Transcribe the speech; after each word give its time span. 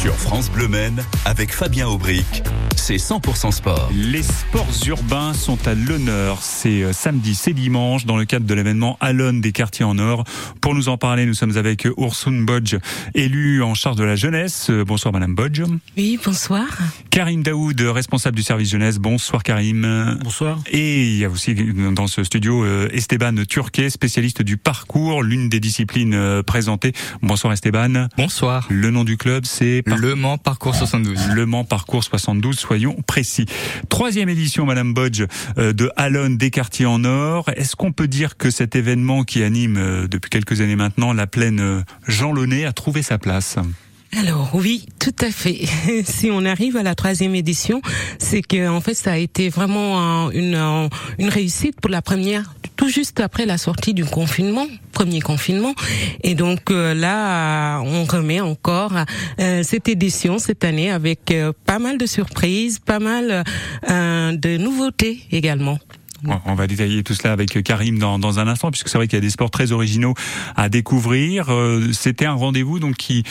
Sur 0.00 0.14
France 0.14 0.50
Bleu 0.50 0.66
Men, 0.66 1.04
avec 1.26 1.52
Fabien 1.52 1.86
Aubric, 1.86 2.42
c'est 2.74 2.96
100% 2.96 3.52
sport. 3.52 3.90
Les 3.94 4.22
sports 4.22 4.66
urbains 4.86 5.34
sont 5.34 5.58
à 5.68 5.74
l'honneur. 5.74 6.38
C'est 6.40 6.82
euh, 6.82 6.94
samedi, 6.94 7.34
c'est 7.34 7.52
dimanche, 7.52 8.06
dans 8.06 8.16
le 8.16 8.24
cadre 8.24 8.46
de 8.46 8.54
l'événement 8.54 8.96
Alone 9.00 9.42
des 9.42 9.52
quartiers 9.52 9.84
en 9.84 9.98
or. 9.98 10.24
Pour 10.62 10.74
nous 10.74 10.88
en 10.88 10.96
parler, 10.96 11.26
nous 11.26 11.34
sommes 11.34 11.58
avec 11.58 11.84
Ursun 11.84 12.44
Bodge, 12.44 12.76
élue 13.14 13.62
en 13.62 13.74
charge 13.74 13.96
de 13.96 14.04
la 14.04 14.16
jeunesse. 14.16 14.68
Euh, 14.70 14.84
bonsoir 14.86 15.12
Madame 15.12 15.34
Bodge. 15.34 15.62
Oui, 15.98 16.18
bonsoir. 16.24 16.66
Karim 17.10 17.42
Daoud, 17.42 17.78
responsable 17.80 18.36
du 18.36 18.42
service 18.42 18.70
jeunesse. 18.70 18.98
Bonsoir 18.98 19.42
Karim. 19.42 20.18
Bonsoir. 20.24 20.58
Et 20.70 21.04
il 21.08 21.18
y 21.18 21.26
a 21.26 21.28
aussi 21.28 21.54
dans 21.54 22.06
ce 22.06 22.24
studio 22.24 22.64
euh, 22.64 22.88
Esteban 22.92 23.34
Turquet, 23.46 23.90
spécialiste 23.90 24.40
du 24.40 24.56
parcours, 24.56 25.22
l'une 25.22 25.50
des 25.50 25.60
disciplines 25.60 26.42
présentées. 26.46 26.92
Bonsoir 27.20 27.52
Esteban. 27.52 28.08
Bonsoir. 28.16 28.66
Le 28.70 28.90
nom 28.90 29.04
du 29.04 29.18
club, 29.18 29.44
c'est 29.44 29.82
Le 29.96 30.14
Mans 30.14 30.38
Parcours 30.38 30.74
72. 30.74 31.28
Le 31.34 31.46
Mans 31.46 31.64
Parcours 31.64 32.04
72, 32.04 32.58
soyons 32.58 32.96
précis. 33.06 33.46
Troisième 33.88 34.28
édition, 34.28 34.64
Madame 34.64 34.94
Bodge, 34.94 35.24
euh, 35.58 35.72
de 35.72 35.90
Alone 35.96 36.36
des 36.36 36.50
quartiers 36.50 36.86
en 36.86 37.04
or. 37.04 37.48
Est-ce 37.56 37.76
qu'on 37.76 37.92
peut 37.92 38.08
dire 38.08 38.36
que 38.36 38.50
cet 38.50 38.76
événement 38.76 39.24
qui 39.24 39.42
anime 39.42 39.76
euh, 39.76 40.08
depuis 40.08 40.30
quelques 40.30 40.60
années 40.60 40.76
maintenant 40.76 41.12
la 41.12 41.26
plaine 41.26 41.60
euh, 41.60 41.82
Jean 42.06 42.32
Launay 42.32 42.64
a 42.64 42.72
trouvé 42.72 43.02
sa 43.02 43.18
place? 43.18 43.56
Alors 44.16 44.50
oui, 44.54 44.86
tout 44.98 45.14
à 45.20 45.30
fait. 45.30 45.66
si 46.04 46.30
on 46.30 46.44
arrive 46.44 46.76
à 46.76 46.82
la 46.82 46.94
troisième 46.94 47.34
édition, 47.34 47.80
c'est 48.18 48.42
que 48.42 48.68
en 48.68 48.80
fait 48.80 48.94
ça 48.94 49.12
a 49.12 49.16
été 49.16 49.48
vraiment 49.48 50.30
une 50.30 50.88
une 51.18 51.28
réussite 51.28 51.80
pour 51.80 51.90
la 51.90 52.02
première, 52.02 52.54
tout 52.80 52.88
juste 52.88 53.20
après 53.20 53.44
la 53.44 53.58
sortie 53.58 53.92
du 53.92 54.06
confinement, 54.06 54.66
premier 54.92 55.20
confinement. 55.20 55.74
Et 56.24 56.34
donc 56.34 56.70
euh, 56.70 56.94
là, 56.94 57.80
on 57.80 58.04
remet 58.04 58.40
encore 58.40 58.94
euh, 59.38 59.62
cette 59.62 59.86
édition 59.86 60.38
cette 60.38 60.64
année 60.64 60.90
avec 60.90 61.30
euh, 61.30 61.52
pas 61.66 61.78
mal 61.78 61.98
de 61.98 62.06
surprises, 62.06 62.78
pas 62.78 62.98
mal 62.98 63.44
de 63.86 64.56
nouveautés 64.56 65.20
également. 65.30 65.78
On 66.46 66.54
va 66.54 66.66
détailler 66.66 67.02
tout 67.02 67.14
cela 67.14 67.32
avec 67.32 67.62
Karim 67.62 67.98
dans, 67.98 68.18
dans 68.18 68.38
un 68.38 68.48
instant, 68.48 68.70
puisque 68.70 68.88
c'est 68.88 68.96
vrai 68.96 69.08
qu'il 69.08 69.16
y 69.16 69.22
a 69.22 69.22
des 69.22 69.30
sports 69.30 69.50
très 69.50 69.72
originaux 69.72 70.14
à 70.56 70.70
découvrir. 70.70 71.50
C'était 71.92 72.26
un 72.26 72.34
rendez-vous 72.34 72.78
donc 72.78 72.96
qui 72.96 73.24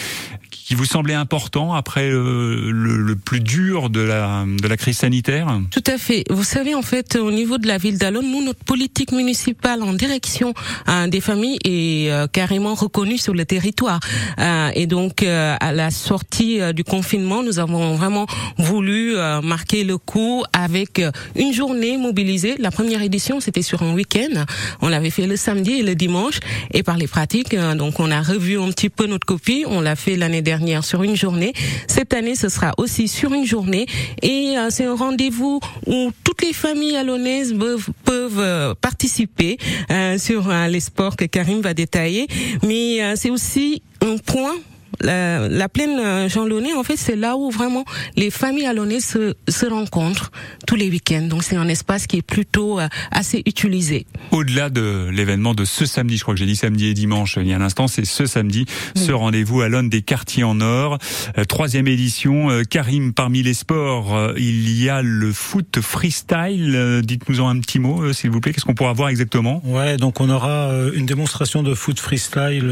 qui 0.69 0.75
vous 0.75 0.85
semblait 0.85 1.15
important 1.15 1.73
après 1.73 2.11
euh, 2.11 2.69
le, 2.71 3.15
plus 3.15 3.39
dur 3.39 3.89
de 3.89 4.01
la, 4.01 4.45
de 4.45 4.67
la 4.67 4.77
crise 4.77 4.99
sanitaire 4.99 5.47
Tout 5.71 5.83
à 5.87 5.97
fait. 5.97 6.25
Vous 6.29 6.43
savez, 6.43 6.75
en 6.75 6.83
fait, 6.83 7.15
au 7.15 7.31
niveau 7.31 7.57
de 7.57 7.65
la 7.65 7.79
ville 7.79 7.97
d'Alon, 7.97 8.21
nous, 8.21 8.45
notre 8.45 8.63
politique 8.63 9.11
municipale 9.11 9.81
en 9.81 9.93
direction 9.93 10.53
hein, 10.85 11.07
des 11.07 11.21
familles 11.21 11.57
est 11.65 12.11
euh, 12.11 12.27
carrément 12.27 12.75
reconnue 12.75 13.17
sur 13.17 13.33
le 13.33 13.45
territoire. 13.45 13.99
Euh, 14.37 14.69
et 14.75 14.85
donc, 14.85 15.23
à 15.23 15.73
la 15.73 15.89
sortie 15.89 16.59
du 16.75 16.83
confinement, 16.83 17.41
nous 17.41 17.57
avons 17.57 17.95
vraiment 17.95 18.27
voulu 18.59 19.15
marquer 19.41 19.83
le 19.83 19.97
coup 19.97 20.43
avec 20.53 21.01
une 21.35 21.51
journée 21.51 21.97
mobilisée. 21.97 22.57
La 22.59 22.69
première 22.69 23.01
édition, 23.01 23.39
c'était 23.39 23.63
sur 23.63 23.81
un 23.81 23.93
week-end. 23.93 24.45
On 24.81 24.89
l'avait 24.89 25.09
fait 25.09 25.25
le 25.25 25.35
samedi 25.35 25.79
et 25.79 25.83
le 25.83 25.95
dimanche. 25.95 26.39
Et 26.71 26.83
par 26.83 26.97
les 26.97 27.07
pratiques, 27.07 27.55
donc 27.55 27.99
on 27.99 28.11
a 28.11 28.21
revu 28.21 28.59
un 28.59 28.69
petit 28.69 28.89
peu 28.89 29.07
notre 29.07 29.25
copie. 29.25 29.65
On 29.67 29.81
l'a 29.81 29.95
fait 29.95 30.15
l'année 30.15 30.43
dernière 30.43 30.58
sur 30.81 31.03
une 31.03 31.15
journée. 31.15 31.53
Cette 31.87 32.13
année, 32.13 32.35
ce 32.35 32.49
sera 32.49 32.73
aussi 32.77 33.07
sur 33.07 33.33
une 33.33 33.45
journée 33.45 33.85
et 34.21 34.57
euh, 34.57 34.69
c'est 34.69 34.85
un 34.85 34.95
rendez-vous 34.95 35.59
où 35.87 36.11
toutes 36.23 36.41
les 36.41 36.53
familles 36.53 36.95
alonaises 36.95 37.53
peuvent, 37.53 37.89
peuvent 38.03 38.39
euh, 38.39 38.73
participer 38.79 39.57
euh, 39.91 40.17
sur 40.17 40.49
les 40.69 40.79
sports 40.79 41.15
que 41.15 41.25
Karim 41.25 41.61
va 41.61 41.73
détailler. 41.73 42.27
Mais 42.65 43.15
c'est 43.15 43.29
aussi 43.29 43.81
un 44.01 44.17
point 44.17 44.55
la, 45.01 45.47
la, 45.47 45.69
plaine 45.69 45.99
euh, 45.99 46.29
Jean 46.29 46.45
Launay, 46.45 46.73
en 46.73 46.83
fait, 46.83 46.97
c'est 46.97 47.15
là 47.15 47.37
où 47.37 47.49
vraiment 47.51 47.85
les 48.15 48.29
familles 48.29 48.65
alonnaises 48.65 49.05
se, 49.05 49.35
se 49.47 49.65
rencontrent 49.65 50.31
tous 50.67 50.75
les 50.75 50.89
week-ends. 50.89 51.27
Donc 51.29 51.43
c'est 51.43 51.55
un 51.55 51.67
espace 51.67 52.07
qui 52.07 52.17
est 52.17 52.21
plutôt 52.21 52.79
euh, 52.79 52.87
assez 53.11 53.41
utilisé. 53.45 54.05
Au-delà 54.31 54.69
de 54.69 55.09
l'événement 55.11 55.53
de 55.53 55.65
ce 55.65 55.85
samedi, 55.85 56.17
je 56.17 56.23
crois 56.23 56.33
que 56.33 56.39
j'ai 56.39 56.45
dit 56.45 56.55
samedi 56.55 56.87
et 56.87 56.93
dimanche 56.93 57.37
il 57.39 57.47
y 57.47 57.53
a 57.53 57.57
un 57.57 57.61
instant, 57.61 57.87
c'est 57.87 58.05
ce 58.05 58.25
samedi, 58.25 58.65
ce 58.95 59.11
rendez-vous 59.11 59.61
à 59.61 59.69
l'Aune 59.69 59.89
des 59.89 60.01
quartiers 60.01 60.43
en 60.43 60.59
or. 60.61 60.97
Euh, 61.37 61.45
troisième 61.45 61.87
édition. 61.87 62.49
Karim, 62.69 63.13
parmi 63.13 63.43
les 63.43 63.53
sports, 63.53 64.33
il 64.37 64.81
y 64.81 64.89
a 64.89 65.01
le 65.01 65.31
foot 65.31 65.79
freestyle. 65.81 67.01
Dites-nous 67.03 67.41
en 67.41 67.49
un 67.49 67.59
petit 67.59 67.79
mot, 67.79 68.11
s'il 68.13 68.29
vous 68.29 68.39
plaît. 68.39 68.53
Qu'est-ce 68.53 68.65
qu'on 68.65 68.75
pourra 68.75 68.93
voir 68.93 69.09
exactement? 69.09 69.61
Ouais, 69.65 69.97
donc 69.97 70.19
on 70.19 70.29
aura 70.29 70.71
une 70.93 71.05
démonstration 71.05 71.63
de 71.63 71.73
foot 71.73 71.99
freestyle, 71.99 72.67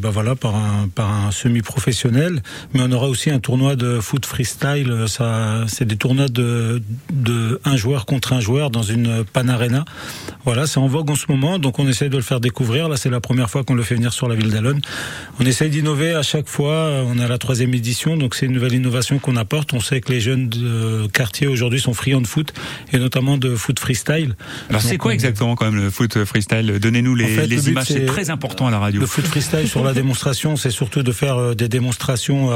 bah 0.00 0.10
voilà, 0.10 0.34
par 0.34 0.56
un 0.56 0.88
par 0.94 1.10
un 1.10 1.30
semi-professionnel, 1.34 2.42
mais 2.72 2.80
on 2.82 2.92
aura 2.92 3.08
aussi 3.08 3.30
un 3.30 3.40
tournoi 3.40 3.76
de 3.76 4.00
foot 4.00 4.24
freestyle. 4.24 5.04
Ça, 5.08 5.64
c'est 5.66 5.84
des 5.84 5.96
tournois 5.96 6.28
de, 6.28 6.82
de 7.12 7.60
un 7.64 7.76
joueur 7.76 8.06
contre 8.06 8.32
un 8.32 8.40
joueur 8.40 8.70
dans 8.70 8.82
une 8.82 9.24
pan 9.24 9.48
arena. 9.48 9.84
Voilà, 10.44 10.66
c'est 10.66 10.78
en 10.78 10.86
vogue 10.86 11.10
en 11.10 11.16
ce 11.16 11.26
moment, 11.28 11.58
donc 11.58 11.78
on 11.78 11.88
essaye 11.88 12.10
de 12.10 12.16
le 12.16 12.22
faire 12.22 12.40
découvrir. 12.40 12.88
Là, 12.88 12.96
c'est 12.96 13.10
la 13.10 13.20
première 13.20 13.50
fois 13.50 13.64
qu'on 13.64 13.74
le 13.74 13.82
fait 13.82 13.94
venir 13.94 14.12
sur 14.12 14.28
la 14.28 14.34
ville 14.34 14.50
d'Alonne. 14.50 14.80
On 15.40 15.44
essaye 15.44 15.70
d'innover 15.70 16.14
à 16.14 16.22
chaque 16.22 16.48
fois. 16.48 17.02
On 17.06 17.18
est 17.18 17.24
à 17.24 17.28
la 17.28 17.38
troisième 17.38 17.74
édition, 17.74 18.16
donc 18.16 18.34
c'est 18.34 18.46
une 18.46 18.52
nouvelle 18.52 18.74
innovation 18.74 19.18
qu'on 19.18 19.36
apporte. 19.36 19.72
On 19.72 19.80
sait 19.80 20.00
que 20.00 20.12
les 20.12 20.20
jeunes 20.20 20.48
de 20.48 21.06
quartier 21.08 21.46
aujourd'hui 21.46 21.80
sont 21.80 21.94
friands 21.94 22.20
de 22.20 22.26
foot 22.26 22.52
et 22.92 22.98
notamment 22.98 23.38
de 23.38 23.56
foot 23.56 23.78
freestyle. 23.78 24.36
Alors 24.68 24.82
c'est 24.82 24.98
quoi 24.98 25.14
exactement 25.14 25.56
quand 25.56 25.64
même 25.64 25.80
le 25.82 25.90
foot 25.90 26.24
freestyle? 26.24 26.78
Donnez-nous 26.78 27.14
les, 27.14 27.46
les 27.46 27.70
images, 27.70 27.86
c'est 27.86 28.06
très 28.06 28.28
important 28.30 28.66
à 28.66 28.70
la 28.70 28.78
radio. 28.78 29.00
Le 29.00 29.06
foot 29.06 29.24
freestyle 29.24 29.66
sur 29.66 29.82
la 29.82 29.94
démonstration, 29.94 30.56
c'est 30.56 30.70
surtout 30.70 31.02
de 31.02 31.12
faire 31.12 31.23
euh, 31.24 31.54
des 31.54 31.68
démonstrations 31.68 32.50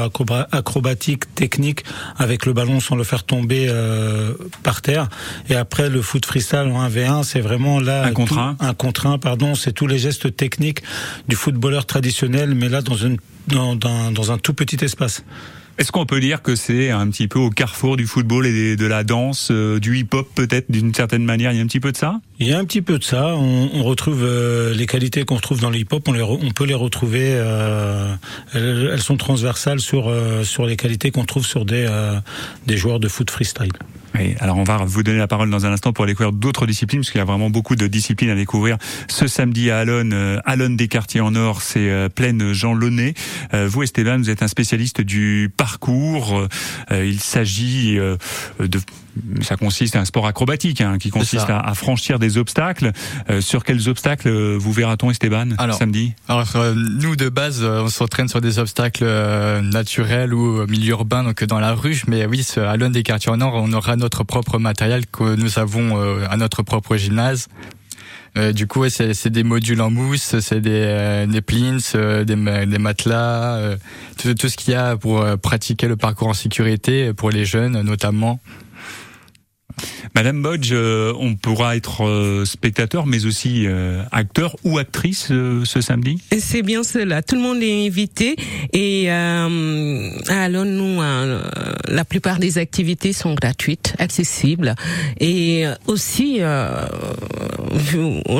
acrobatiques, 0.51 1.33
techniques 1.35 1.83
avec 2.17 2.45
le 2.45 2.53
ballon 2.53 2.79
sans 2.79 2.95
le 2.95 3.03
faire 3.03 3.23
tomber 3.23 3.67
euh, 3.69 4.33
par 4.63 4.81
terre. 4.81 5.09
Et 5.49 5.55
après 5.55 5.89
le 5.89 6.01
foot 6.01 6.25
freestyle 6.25 6.71
en 6.73 6.87
1v1, 6.87 7.23
c'est 7.23 7.41
vraiment 7.41 7.79
là 7.79 8.05
un 8.05 8.11
contre 8.11 8.37
un. 8.37 8.55
Un 8.59 8.73
contre 8.73 9.07
un, 9.07 9.17
pardon, 9.17 9.55
c'est 9.55 9.71
tous 9.71 9.87
les 9.87 9.97
gestes 9.97 10.35
techniques 10.35 10.81
du 11.27 11.35
footballeur 11.35 11.85
traditionnel, 11.85 12.55
mais 12.55 12.69
là 12.69 12.81
dans 12.81 12.95
une 12.95 13.17
dans, 13.47 13.75
dans, 13.75 14.11
dans 14.11 14.31
un 14.31 14.37
tout 14.37 14.53
petit 14.53 14.83
espace. 14.83 15.23
Est-ce 15.79 15.93
qu'on 15.93 16.05
peut 16.05 16.19
dire 16.19 16.41
que 16.41 16.55
c'est 16.55 16.89
un 16.89 17.09
petit 17.09 17.29
peu 17.29 17.39
au 17.39 17.49
carrefour 17.49 17.95
du 17.95 18.05
football 18.05 18.45
et 18.45 18.75
de 18.75 18.85
la 18.85 19.05
danse, 19.05 19.47
euh, 19.49 19.79
du 19.79 19.97
hip-hop 19.97 20.27
peut-être 20.35 20.69
d'une 20.69 20.93
certaine 20.93 21.23
manière? 21.23 21.53
Il 21.53 21.55
y 21.55 21.61
a 21.61 21.63
un 21.63 21.67
petit 21.67 21.79
peu 21.79 21.93
de 21.93 21.97
ça? 21.97 22.19
Il 22.37 22.49
y 22.49 22.53
a 22.53 22.59
un 22.59 22.65
petit 22.65 22.81
peu 22.81 22.99
de 22.99 23.03
ça. 23.05 23.33
On, 23.37 23.81
retrouve 23.83 24.25
euh, 24.25 24.73
les 24.73 24.85
qualités 24.85 25.23
qu'on 25.23 25.37
retrouve 25.37 25.61
dans 25.61 25.69
le 25.69 25.77
hip-hop, 25.77 26.05
on, 26.09 26.51
peut 26.51 26.65
les 26.65 26.73
retrouver. 26.73 27.29
Euh, 27.31 28.13
elles, 28.53 28.89
elles, 28.91 29.01
sont 29.01 29.15
transversales 29.15 29.79
sur 29.79 30.13
sur 30.43 30.65
les 30.65 30.75
qualités 30.75 31.11
qu'on 31.11 31.23
trouve 31.23 31.45
sur 31.45 31.63
des 31.63 31.87
des 32.67 32.75
joueurs 32.75 32.99
de 32.99 33.07
foot 33.07 33.31
freestyle. 33.31 33.71
Oui, 34.15 34.35
alors 34.39 34.57
on 34.57 34.63
va 34.63 34.77
vous 34.77 35.03
donner 35.03 35.19
la 35.19 35.27
parole 35.27 35.49
dans 35.49 35.65
un 35.65 35.71
instant 35.71 35.93
pour 35.93 36.05
découvrir 36.05 36.31
d'autres 36.31 36.65
disciplines, 36.65 37.01
parce 37.01 37.11
qu'il 37.11 37.19
y 37.19 37.21
a 37.21 37.25
vraiment 37.25 37.49
beaucoup 37.49 37.75
de 37.75 37.87
disciplines 37.87 38.29
à 38.29 38.35
découvrir. 38.35 38.77
Ce 39.07 39.27
samedi 39.27 39.69
à 39.71 39.79
Alonne, 39.79 40.13
euh, 40.13 40.39
Alonne 40.45 40.75
des 40.75 40.87
quartiers 40.87 41.21
en 41.21 41.35
or, 41.35 41.61
c'est 41.61 41.89
euh, 41.89 42.09
pleine 42.09 42.53
Jean 42.53 42.73
Launay. 42.73 43.13
Euh, 43.53 43.67
vous, 43.67 43.83
Esteban, 43.83 44.17
vous 44.17 44.29
êtes 44.29 44.43
un 44.43 44.47
spécialiste 44.47 45.01
du 45.01 45.51
parcours. 45.55 46.47
il 46.91 47.19
s'agit 47.19 47.97
de 48.59 48.79
ça 49.41 49.57
consiste 49.57 49.95
à 49.95 49.99
un 49.99 50.05
sport 50.05 50.27
acrobatique 50.27 50.81
hein, 50.81 50.97
qui 50.97 51.09
consiste 51.09 51.49
à, 51.49 51.59
à, 51.59 51.73
franchir 51.73 52.19
des 52.19 52.37
obstacles. 52.37 52.91
Euh, 53.29 53.41
sur 53.41 53.63
quels 53.63 53.89
obstacles 53.89 54.29
vous 54.29 54.71
verra-t-on 54.71 55.11
Esteban 55.11 55.49
alors, 55.57 55.77
samedi? 55.77 56.13
Alors 56.27 56.47
nous 56.75 57.15
de 57.15 57.29
base 57.29 57.63
on 57.63 57.89
s'entraîne 57.89 58.27
sur 58.27 58.39
des 58.41 58.59
obstacles 58.59 59.05
naturels 59.61 60.33
ou 60.33 60.65
milieu 60.67 60.91
urbain 60.91 61.23
donc 61.23 61.43
dans 61.43 61.59
la 61.59 61.73
ruche 61.73 62.05
mais 62.07 62.25
oui 62.25 62.45
à 62.57 62.77
des 62.77 63.03
quartiers 63.03 63.31
en 63.31 63.41
or 63.41 63.55
on 63.55 63.73
aura 63.73 63.95
notre 63.99 64.23
propre 64.23 64.57
matériel 64.57 65.05
que 65.05 65.35
nous 65.35 65.59
avons 65.59 66.01
euh, 66.01 66.25
à 66.29 66.37
notre 66.37 66.63
propre 66.63 66.97
gymnase. 66.97 67.47
Euh, 68.37 68.53
du 68.53 68.67
coup, 68.67 68.87
c'est 68.89 69.27
des 69.27 69.43
modules 69.43 69.81
en 69.81 69.89
mousse, 69.89 70.39
c'est 70.39 70.61
des, 70.61 70.69
euh, 70.71 71.25
des 71.25 71.41
plints, 71.41 71.77
des, 71.93 72.23
des, 72.23 72.77
matelas, 72.77 73.75
tout, 74.17 74.33
tout, 74.35 74.49
ce 74.49 74.55
qu'il 74.55 74.73
y 74.73 74.77
a 74.77 74.97
pour 74.97 75.25
pratiquer 75.41 75.87
le 75.87 75.97
parcours 75.97 76.27
en 76.27 76.33
sécurité 76.33 77.13
pour 77.13 77.31
les 77.31 77.45
jeunes 77.45 77.81
notamment. 77.81 78.39
Madame 80.15 80.41
Bodge, 80.41 80.71
euh, 80.71 81.13
on 81.19 81.35
pourra 81.35 81.75
être 81.75 82.05
euh, 82.05 82.45
spectateur, 82.45 83.05
mais 83.05 83.25
aussi 83.25 83.65
euh, 83.65 84.03
acteur 84.11 84.55
ou 84.63 84.77
actrice 84.77 85.27
ce 85.27 85.81
samedi? 85.81 86.21
C'est 86.39 86.61
bien 86.61 86.83
cela. 86.83 87.21
Tout 87.21 87.35
le 87.35 87.41
monde 87.41 87.61
est 87.61 87.87
invité. 87.87 88.35
Et 88.73 89.09
alors 89.09 90.65
nous, 90.65 91.01
la 91.87 92.05
plupart 92.05 92.39
des 92.39 92.57
activités 92.57 93.13
sont 93.13 93.33
gratuites, 93.35 93.95
accessibles. 93.99 94.75
Et 95.19 95.65
aussi, 95.87 96.39
au 96.41 98.39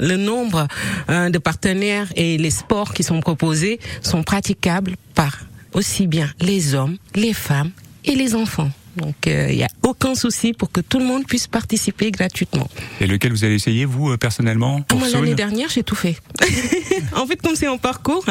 le 0.00 0.16
nombre 0.16 0.66
de 1.08 1.38
partenaires 1.38 2.12
et 2.16 2.38
les 2.38 2.50
sports 2.50 2.94
qui 2.94 3.02
sont 3.02 3.20
proposés 3.20 3.80
sont 4.02 4.22
praticables 4.22 4.96
par 5.14 5.40
aussi 5.72 6.06
bien 6.06 6.30
les 6.40 6.74
hommes, 6.74 6.96
les 7.14 7.32
femmes 7.32 7.70
et 8.04 8.14
les 8.14 8.34
enfants. 8.34 8.70
Donc 8.96 9.14
il 9.26 9.56
n'y 9.56 9.64
a 9.64 9.68
aucun 9.82 10.14
souci 10.14 10.52
pour 10.52 10.70
que 10.70 10.80
tout 10.80 10.98
le 10.98 11.04
monde 11.04 11.26
puisse 11.26 11.46
participer 11.46 12.10
gratuitement. 12.10 12.68
Et 13.00 13.06
lequel 13.06 13.32
vous 13.32 13.44
allez 13.44 13.54
essayer 13.54 13.84
vous 13.84 14.16
personnellement 14.16 14.82
pour 14.82 14.98
Moi 14.98 15.08
l'année 15.08 15.34
dernière 15.34 15.68
j'ai 15.68 15.82
tout 15.82 15.94
fait. 15.94 16.16
en 17.16 17.26
fait 17.26 17.40
comme 17.40 17.56
c'est 17.56 17.68
en 17.68 17.78
parcours, 17.78 18.24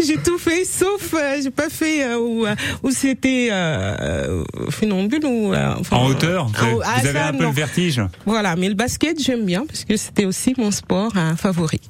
j'ai 0.00 0.16
tout 0.18 0.38
fait 0.38 0.64
sauf 0.64 1.14
j'ai 1.42 1.50
pas 1.50 1.68
fait 1.68 2.14
où, 2.14 2.46
où 2.82 2.90
c'était 2.90 3.48
euh, 3.50 4.44
funambule 4.70 5.24
ou 5.24 5.54
en 5.90 6.06
hauteur. 6.06 6.46
Vous, 6.48 6.82
avez 6.82 7.18
un 7.18 7.32
peu 7.32 7.44
le 7.44 7.50
vertige. 7.50 8.02
Voilà, 8.26 8.56
mais 8.56 8.68
le 8.68 8.74
basket 8.74 9.22
j'aime 9.22 9.44
bien 9.44 9.64
parce 9.66 9.84
que 9.84 9.96
c'était 9.96 10.24
aussi 10.24 10.54
mon 10.58 10.70
sport 10.70 11.12
favori. 11.36 11.80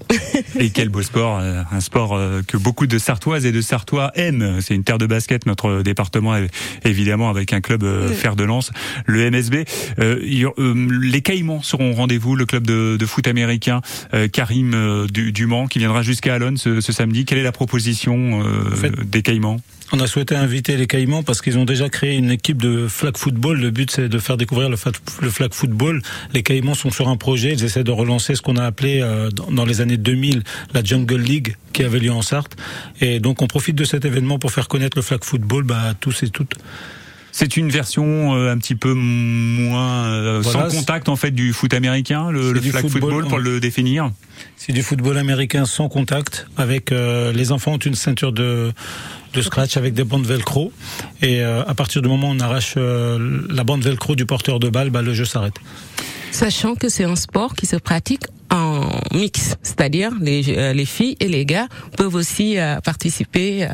et 0.58 0.70
quel 0.70 0.88
beau 0.88 1.02
sport, 1.02 1.38
un 1.38 1.80
sport 1.80 2.18
que 2.46 2.56
beaucoup 2.56 2.86
de 2.86 2.98
Sartoises 2.98 3.46
et 3.46 3.52
de 3.52 3.60
Sartois 3.60 4.12
aiment. 4.14 4.60
C'est 4.60 4.74
une 4.74 4.84
terre 4.84 4.98
de 4.98 5.06
basket 5.06 5.46
notre 5.46 5.82
département 5.82 6.34
évidemment 6.84 7.30
avec 7.30 7.52
un 7.52 7.60
club 7.60 7.84
fer 8.12 8.36
de 8.36 8.44
lance, 8.44 8.70
le 9.06 9.30
MSB. 9.30 9.64
les 9.98 11.20
Caïmans 11.22 11.62
seront 11.62 11.92
au 11.92 11.94
rendez-vous, 11.94 12.36
le 12.36 12.46
club 12.46 12.66
de, 12.66 12.96
de 12.98 13.06
foot 13.06 13.26
américain 13.26 13.80
Karim 14.32 15.06
du, 15.12 15.32
du, 15.32 15.46
Mans 15.46 15.66
qui 15.66 15.78
viendra 15.78 16.02
jusqu'à 16.02 16.34
Alonne 16.34 16.56
ce, 16.56 16.80
ce, 16.80 16.92
samedi. 16.92 17.24
Quelle 17.24 17.38
est 17.38 17.42
la 17.42 17.52
proposition 17.52 18.42
des 19.04 19.22
Caïmans? 19.22 19.60
On 19.92 20.00
a 20.00 20.06
souhaité 20.06 20.36
inviter 20.36 20.76
les 20.76 20.86
Caïmans 20.86 21.22
parce 21.22 21.40
qu'ils 21.40 21.58
ont 21.58 21.64
déjà 21.64 21.88
créé 21.88 22.16
une 22.16 22.30
équipe 22.30 22.62
de 22.62 22.86
flag 22.86 23.16
football. 23.16 23.60
Le 23.60 23.70
but, 23.70 23.90
c'est 23.90 24.08
de 24.08 24.18
faire 24.18 24.36
découvrir 24.36 24.68
le, 24.68 24.76
flag 24.76 25.52
football. 25.52 26.02
Les 26.32 26.42
Caïmans 26.42 26.74
sont 26.74 26.90
sur 26.90 27.08
un 27.08 27.16
projet. 27.16 27.52
Ils 27.52 27.64
essaient 27.64 27.84
de 27.84 27.90
relancer 27.90 28.34
ce 28.34 28.42
qu'on 28.42 28.56
a 28.56 28.64
appelé 28.64 29.00
euh, 29.02 29.30
dans 29.30 29.64
les 29.64 29.80
années 29.80 29.96
2000 29.96 30.42
la 30.74 30.84
Jungle 30.84 31.20
League 31.20 31.56
qui 31.72 31.82
avait 31.82 31.98
lieu 31.98 32.12
en 32.12 32.22
Sarthe. 32.22 32.56
Et 33.00 33.20
donc, 33.20 33.42
on 33.42 33.46
profite 33.46 33.76
de 33.76 33.84
cet 33.84 34.04
événement 34.04 34.38
pour 34.38 34.52
faire 34.52 34.68
connaître 34.68 34.96
le 34.96 35.02
flag 35.02 35.24
football 35.24 35.64
bah, 35.64 35.82
à 35.90 35.94
tous 35.94 36.22
et 36.22 36.30
toutes. 36.30 36.54
C'est 37.32 37.56
une 37.56 37.70
version 37.70 38.34
euh, 38.34 38.52
un 38.52 38.58
petit 38.58 38.74
peu 38.74 38.92
moins 38.92 40.06
euh, 40.06 40.42
sans 40.42 40.68
contact 40.68 41.08
en 41.08 41.14
fait 41.14 41.30
du 41.30 41.52
foot 41.52 41.72
américain, 41.74 42.28
le, 42.30 42.60
flag 42.60 42.88
football, 42.88 43.26
pour 43.28 43.38
le 43.38 43.60
définir. 43.60 44.10
C'est 44.56 44.72
du 44.72 44.82
football 44.82 45.16
américain 45.16 45.64
sans 45.64 45.88
contact. 45.88 46.46
Avec 46.56 46.90
les 46.90 47.52
enfants 47.52 47.74
ont 47.74 47.78
une 47.78 47.94
ceinture 47.94 48.32
de 48.32 48.72
de 49.32 49.42
scratch 49.42 49.76
avec 49.76 49.94
des 49.94 50.04
bandes 50.04 50.26
velcro. 50.26 50.72
Et 51.22 51.42
euh, 51.42 51.62
à 51.66 51.74
partir 51.74 52.02
du 52.02 52.08
moment 52.08 52.30
où 52.30 52.32
on 52.32 52.40
arrache 52.40 52.74
euh, 52.76 53.42
la 53.50 53.64
bande 53.64 53.82
velcro 53.82 54.14
du 54.14 54.26
porteur 54.26 54.58
de 54.58 54.68
balle, 54.68 54.90
bah, 54.90 55.02
le 55.02 55.14
jeu 55.14 55.24
s'arrête. 55.24 55.56
Sachant 56.30 56.74
que 56.74 56.88
c'est 56.88 57.04
un 57.04 57.16
sport 57.16 57.54
qui 57.54 57.66
se 57.66 57.76
pratique 57.76 58.24
en 58.50 58.88
mix, 59.14 59.56
c'est-à-dire 59.62 60.12
les, 60.20 60.56
euh, 60.56 60.72
les 60.72 60.84
filles 60.84 61.16
et 61.20 61.28
les 61.28 61.44
gars 61.46 61.68
peuvent 61.96 62.14
aussi 62.14 62.58
euh, 62.58 62.80
participer 62.80 63.64
euh, 63.64 63.68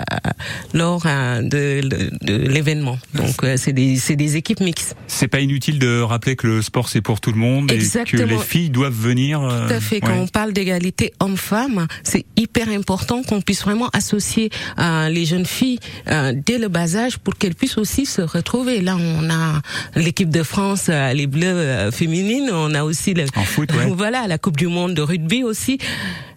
lors 0.75 1.03
de, 1.05 1.81
de, 1.81 2.37
l'événement. 2.37 2.99
Donc 3.15 3.35
c'est 3.57 3.73
des, 3.73 3.99
des 4.09 4.37
équipes 4.37 4.61
mixtes. 4.61 4.97
C'est 5.07 5.29
pas 5.29 5.41
inutile 5.41 5.79
de 5.79 6.01
rappeler 6.01 6.37
que 6.37 6.47
le 6.47 6.63
sport 6.63 6.89
c'est 6.89 7.01
pour 7.01 7.21
tout 7.21 7.33
le 7.33 7.39
monde 7.39 7.71
Exactement. 7.73 8.23
et 8.23 8.27
que 8.27 8.31
les 8.31 8.39
filles 8.39 8.71
doivent 8.71 8.93
venir. 8.93 9.41
Tout 9.41 9.73
à 9.73 9.81
fait. 9.81 10.01
Quand 10.01 10.17
on 10.17 10.29
parle 10.29 10.53
d'égalité 10.53 11.13
homme-femme, 11.21 11.87
c'est 12.03 12.25
hyper 12.37 12.69
important 12.69 13.23
qu'on 13.23 13.41
puisse 13.41 13.63
vraiment 13.63 13.89
associer 13.93 14.51
les 14.79 15.25
jeunes 15.25 15.47
filles 15.47 15.79
dès 16.07 16.59
le 16.59 16.69
bas 16.69 16.97
âge 16.97 17.19
pour 17.19 17.37
qu'elles 17.37 17.55
puissent 17.55 17.79
aussi 17.79 18.07
se 18.07 18.23
retrouver. 18.23 18.81
Là, 18.81 18.97
on 18.99 19.31
a 19.31 19.61
l'équipe 19.95 20.31
de 20.31 20.43
France, 20.43 20.89
les 20.89 21.27
Bleus 21.27 21.91
féminines, 21.91 22.51
on 22.53 22.75
a 22.75 22.85
aussi 22.85 23.15
le, 23.15 23.25
en 23.37 23.43
foot, 23.43 23.71
voilà 23.97 24.27
la 24.27 24.39
Coupe 24.39 24.57
du 24.57 24.66
monde 24.69 24.95
de 24.95 25.03
rugby 25.03 25.43
aussi 25.43 25.79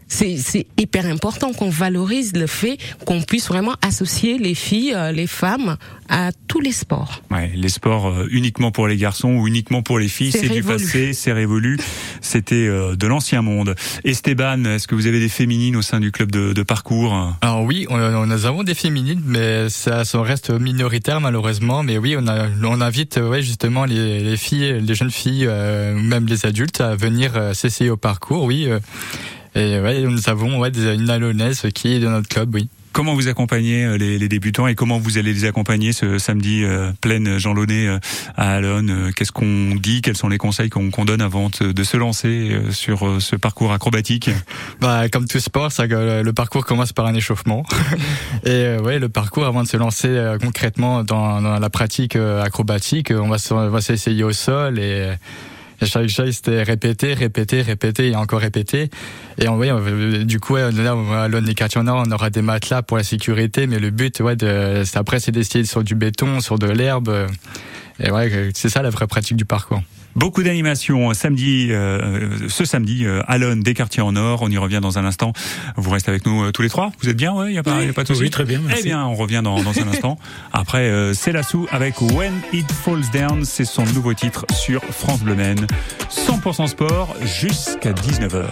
c'est 0.09 0.65
hyper 0.77 1.05
important 1.05 1.53
qu'on 1.53 1.69
valorise 1.69 2.33
le 2.35 2.47
fait 2.47 2.77
qu'on 3.05 3.21
puisse 3.21 3.47
vraiment 3.47 3.75
associer 3.81 4.37
les 4.37 4.55
filles, 4.55 4.93
euh, 4.93 5.11
les 5.11 5.27
femmes 5.27 5.77
à 6.09 6.31
tous 6.47 6.59
les 6.59 6.71
sports. 6.71 7.21
Ouais, 7.29 7.51
les 7.55 7.69
sports 7.69 8.07
euh, 8.07 8.27
uniquement 8.31 8.71
pour 8.71 8.87
les 8.87 8.97
garçons 8.97 9.29
ou 9.29 9.47
uniquement 9.47 9.83
pour 9.83 9.99
les 9.99 10.07
filles, 10.07 10.31
c'est 10.31 10.49
du 10.49 10.63
passé, 10.63 11.13
c'est 11.13 11.31
révolu. 11.31 11.77
C'était 12.21 12.67
euh, 12.67 12.95
de 12.95 13.07
l'ancien 13.07 13.41
monde. 13.43 13.75
Esteban, 14.03 14.65
est-ce 14.65 14.87
que 14.87 14.95
vous 14.95 15.05
avez 15.05 15.19
des 15.19 15.29
féminines 15.29 15.75
au 15.75 15.83
sein 15.83 15.99
du 15.99 16.11
club 16.11 16.31
de, 16.31 16.53
de 16.53 16.63
parcours? 16.63 17.37
Alors 17.41 17.63
oui, 17.63 17.85
on, 17.89 17.99
on, 17.99 18.25
nous 18.25 18.45
avons 18.45 18.63
des 18.63 18.73
féminines, 18.73 19.21
mais 19.23 19.69
ça, 19.69 20.05
ça 20.05 20.21
reste 20.21 20.49
minoritaire 20.49 21.21
malheureusement. 21.21 21.83
Mais 21.83 21.97
oui, 21.99 22.15
on, 22.17 22.27
a, 22.27 22.47
on 22.63 22.81
invite 22.81 23.17
ouais, 23.17 23.43
justement 23.43 23.85
les, 23.85 24.19
les 24.21 24.37
filles, 24.37 24.81
les 24.81 24.95
jeunes 24.95 25.11
filles, 25.11 25.45
même 25.45 26.25
les 26.25 26.47
adultes 26.47 26.81
à 26.81 26.95
venir 26.95 27.53
s'essayer 27.53 27.91
au 27.91 27.97
parcours. 27.97 28.45
Oui. 28.45 28.67
Et 29.55 29.79
ouais, 29.79 30.01
nous 30.01 30.29
avons 30.29 30.59
ouais, 30.59 30.69
une 30.69 31.09
Alonnaise 31.09 31.67
qui 31.73 31.93
est 31.93 31.99
de 31.99 32.07
notre 32.07 32.27
club, 32.27 32.53
oui. 32.53 32.69
Comment 32.91 33.13
vous 33.13 33.27
accompagnez 33.27 33.85
euh, 33.85 33.97
les, 33.97 34.17
les, 34.17 34.27
débutants 34.27 34.65
et 34.65 34.73
comment 34.73 34.97
vous 34.97 35.19
allez 35.19 35.31
les 35.31 35.45
accompagner 35.45 35.93
ce 35.93 36.17
samedi 36.17 36.63
euh, 36.63 36.91
pleine 37.01 37.37
Jean 37.37 37.53
Launay 37.53 37.87
euh, 37.87 37.99
à 38.35 38.55
Alonne 38.55 38.89
euh, 38.89 39.11
Qu'est-ce 39.15 39.31
qu'on 39.31 39.75
dit 39.75 40.01
Quels 40.01 40.17
sont 40.17 40.27
les 40.27 40.39
conseils 40.39 40.69
qu'on 40.69 41.05
donne 41.05 41.21
avant 41.21 41.49
de, 41.61 41.83
se 41.83 41.97
lancer 41.97 42.57
sur 42.71 43.21
ce 43.21 43.35
parcours 43.35 43.71
acrobatique? 43.73 44.29
Bah, 44.81 45.07
Comme 45.09 45.27
tout 45.27 45.39
sport, 45.39 45.71
ça, 45.71 45.85
le 45.87 46.31
parcours 46.31 46.65
commence 46.65 46.93
par 46.93 47.05
un 47.05 47.13
échauffement. 47.13 47.63
et 48.45 48.77
ouais, 48.77 48.97
le 48.97 49.09
parcours 49.09 49.45
avant 49.45 49.63
de 49.63 49.67
se 49.67 49.77
lancer 49.77 50.35
concrètement 50.41 51.03
dans, 51.03 51.41
dans, 51.41 51.59
la 51.59 51.69
pratique 51.69 52.15
acrobatique, 52.15 53.11
on 53.11 53.29
va 53.29 53.81
s'essayer 53.81 54.23
au 54.23 54.31
sol 54.31 54.79
et 54.79 55.13
et 55.81 55.85
chaque 55.85 56.09
chose, 56.09 56.31
c'était 56.31 56.63
répéter, 56.63 57.13
répéter, 57.13 57.61
répéter 57.61 58.09
et 58.09 58.15
encore 58.15 58.41
répéter. 58.41 58.89
Et 59.37 59.47
en 59.47 59.57
vrai, 59.57 59.71
du 60.25 60.39
coup, 60.39 60.57
là, 60.57 60.67
à 60.67 61.27
l'One 61.27 61.53
on 61.75 62.11
aura 62.11 62.29
des 62.29 62.41
matelas 62.41 62.81
pour 62.81 62.97
la 62.97 63.03
sécurité, 63.03 63.67
mais 63.67 63.79
le 63.79 63.89
but, 63.89 64.19
ouais, 64.19 64.35
de, 64.35 64.83
après, 64.95 65.19
c'est 65.19 65.31
d'essayer 65.31 65.65
sur 65.65 65.83
du 65.83 65.95
béton, 65.95 66.39
sur 66.41 66.59
de 66.59 66.67
l'herbe. 66.67 67.27
Et 68.01 68.11
ouais, 68.11 68.51
c'est 68.53 68.69
ça 68.69 68.81
la 68.81 68.89
vraie 68.89 69.07
pratique 69.07 69.37
du 69.37 69.45
parcours. 69.45 69.81
Beaucoup 70.15 70.41
d'animations 70.41 71.13
samedi, 71.13 71.67
euh, 71.69 72.49
ce 72.49 72.65
samedi, 72.65 73.05
euh, 73.05 73.21
Alone 73.27 73.61
des 73.61 73.73
quartiers 73.73 74.01
en 74.01 74.15
or. 74.15 74.41
On 74.41 74.49
y 74.49 74.57
revient 74.57 74.79
dans 74.81 74.97
un 74.97 75.05
instant. 75.05 75.33
Vous 75.77 75.91
restez 75.91 76.09
avec 76.09 76.25
nous 76.25 76.43
euh, 76.43 76.51
tous 76.51 76.61
les 76.63 76.69
trois. 76.69 76.91
Vous 77.01 77.09
êtes 77.09 77.15
bien, 77.15 77.33
ouais. 77.33 77.51
Il 77.51 77.55
y 77.55 77.59
a 77.59 77.63
pas, 77.63 77.83
y 77.83 77.89
a 77.89 77.93
pas 77.93 78.03
de 78.03 78.07
souci? 78.07 78.23
Oui, 78.23 78.29
très 78.29 78.43
bien. 78.43 78.59
Merci. 78.65 78.81
Eh 78.81 78.85
bien, 78.85 79.05
on 79.05 79.13
revient 79.13 79.41
dans, 79.43 79.61
dans 79.61 79.79
un 79.79 79.87
instant. 79.91 80.17
Après, 80.51 80.89
euh, 80.89 81.13
c'est 81.13 81.31
la 81.31 81.43
sous 81.43 81.67
avec 81.71 82.01
When 82.01 82.33
It 82.53 82.69
Falls 82.71 83.09
Down. 83.13 83.45
C'est 83.45 83.65
son 83.65 83.83
nouveau 83.85 84.13
titre 84.13 84.45
sur 84.51 84.83
France 84.83 85.21
Bleu 85.21 85.35
Maine. 85.35 85.67
100% 86.09 86.67
sport 86.67 87.15
jusqu'à 87.23 87.91
19h. 87.91 88.45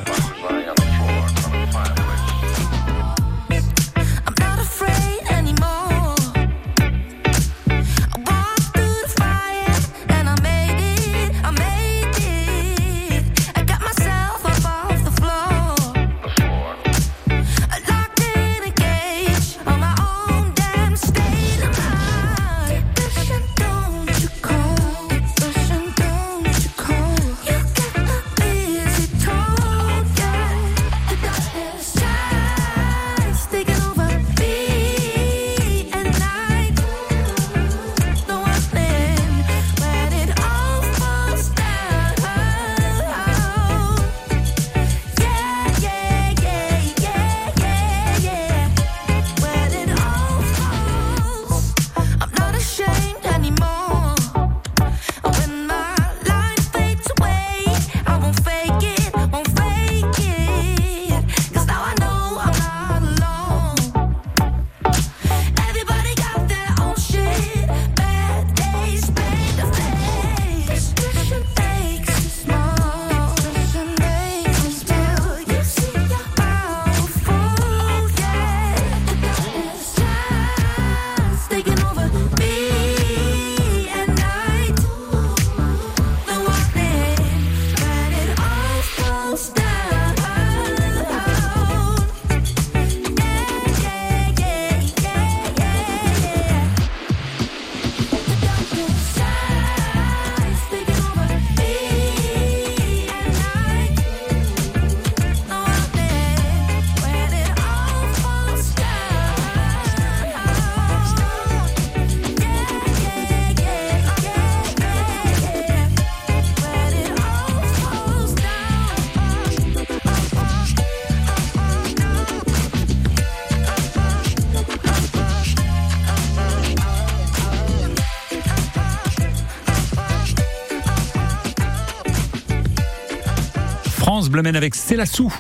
Bleu 134.38 134.56
avec 134.56 134.76
Célassou. 134.76 135.34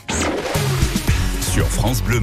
Sur 1.42 1.68
France 1.68 2.02
Bleu 2.02 2.20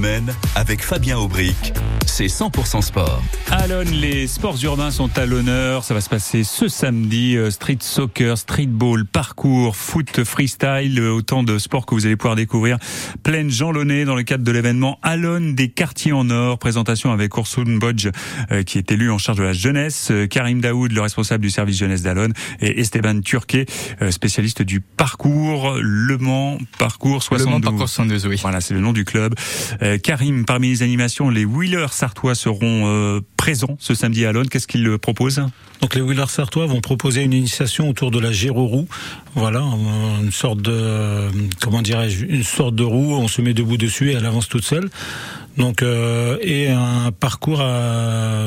avec 0.55 0.83
Fabien 0.83 1.17
Aubric 1.17 1.73
c'est 2.05 2.27
100% 2.27 2.81
sport. 2.81 3.21
Alon, 3.51 3.83
les 3.91 4.27
sports 4.27 4.57
urbains 4.63 4.91
sont 4.91 5.09
à 5.17 5.25
l'honneur. 5.25 5.83
Ça 5.83 5.93
va 5.93 6.01
se 6.01 6.09
passer 6.09 6.43
ce 6.43 6.67
samedi. 6.67 7.37
Euh, 7.37 7.49
street 7.51 7.77
soccer, 7.81 8.37
streetball, 8.37 9.05
parcours, 9.05 9.75
foot, 9.75 10.23
freestyle, 10.23 10.99
euh, 10.99 11.11
autant 11.11 11.43
de 11.43 11.57
sports 11.57 11.85
que 11.85 11.95
vous 11.95 12.05
allez 12.05 12.15
pouvoir 12.15 12.35
découvrir. 12.35 12.77
Pleine 13.23 13.49
Jean 13.49 13.71
Launay 13.71 14.05
dans 14.05 14.15
le 14.15 14.23
cadre 14.23 14.43
de 14.43 14.51
l'événement 14.51 14.99
Alon 15.03 15.53
des 15.53 15.69
quartiers 15.69 16.11
en 16.11 16.29
or. 16.29 16.59
Présentation 16.59 17.11
avec 17.11 17.35
Ursun 17.35 17.77
Bodge, 17.77 18.09
euh, 18.51 18.63
qui 18.63 18.77
est 18.77 18.91
élu 18.91 19.11
en 19.11 19.17
charge 19.17 19.37
de 19.37 19.43
la 19.43 19.53
jeunesse, 19.53 20.11
Karim 20.29 20.61
Daoud, 20.61 20.91
le 20.91 21.01
responsable 21.01 21.43
du 21.43 21.49
service 21.49 21.77
jeunesse 21.77 22.01
d'Alon, 22.01 22.29
et 22.59 22.79
Esteban 22.79 23.21
Turquet, 23.21 23.65
spécialiste 24.09 24.61
du 24.61 24.81
parcours 24.81 25.75
Le 25.81 26.17
Mans 26.17 26.57
Parcours 26.77 27.23
72. 27.23 27.47
Le 27.47 27.51
Mans 27.51 27.61
Parcours 27.61 27.89
72, 27.89 28.27
oui. 28.27 28.39
Voilà, 28.41 28.61
c'est 28.61 28.73
le 28.73 28.79
nom 28.79 28.93
du 28.93 29.05
club. 29.05 29.35
Karim, 30.03 30.45
parmi 30.45 30.69
les 30.69 30.83
animations, 30.83 31.29
les 31.29 31.45
Wheelers 31.45 31.94
sartois 31.95 32.35
seront 32.35 32.83
euh, 32.85 33.21
présents 33.37 33.77
ce 33.79 33.93
samedi 33.93 34.25
à 34.25 34.31
Londres. 34.31 34.49
Qu'est-ce 34.49 34.67
qu'ils 34.67 34.97
proposent? 34.99 35.41
Donc 35.81 35.95
les 35.95 36.01
Wheelers 36.01 36.27
sartois 36.27 36.65
vont 36.65 36.81
proposer 36.81 37.23
une 37.23 37.33
initiation 37.33 37.89
autour 37.89 38.11
de 38.11 38.19
la 38.19 38.31
gyroroue. 38.31 38.87
Voilà, 39.33 39.63
une 40.21 40.31
sorte 40.31 40.61
de 40.61 41.29
comment 41.61 41.81
dirais-je, 41.81 42.25
une 42.25 42.43
sorte 42.43 42.75
de 42.75 42.83
roue. 42.83 43.13
On 43.15 43.27
se 43.27 43.41
met 43.41 43.53
debout 43.53 43.77
dessus 43.77 44.11
et 44.11 44.13
elle 44.13 44.25
avance 44.25 44.47
toute 44.47 44.63
seule. 44.63 44.89
Donc 45.57 45.81
euh, 45.81 46.37
et 46.41 46.69
un 46.69 47.11
parcours 47.11 47.63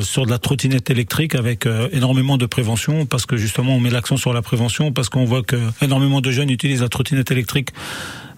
sur 0.03 0.27
de 0.27 0.31
la 0.31 0.39
trottinette 0.39 0.91
électrique 0.91 1.35
avec 1.35 1.67
euh, 1.67 1.89
énormément 1.93 2.37
de 2.37 2.47
prévention 2.47 3.07
parce 3.07 3.25
que 3.25 3.37
justement 3.37 3.77
on 3.77 3.81
met 3.81 3.91
l'accent 3.91 4.17
sur 4.17 4.33
la 4.33 4.43
prévention 4.43 4.93
parce 4.93 5.09
qu'on 5.09 5.25
voit 5.25 5.43
que 5.43 5.57
énormément 5.81 6.21
de 6.21 6.31
jeunes 6.31 6.51
utilisent 6.51 6.83
la 6.83 6.89
trottinette 6.89 7.31
électrique 7.31 7.71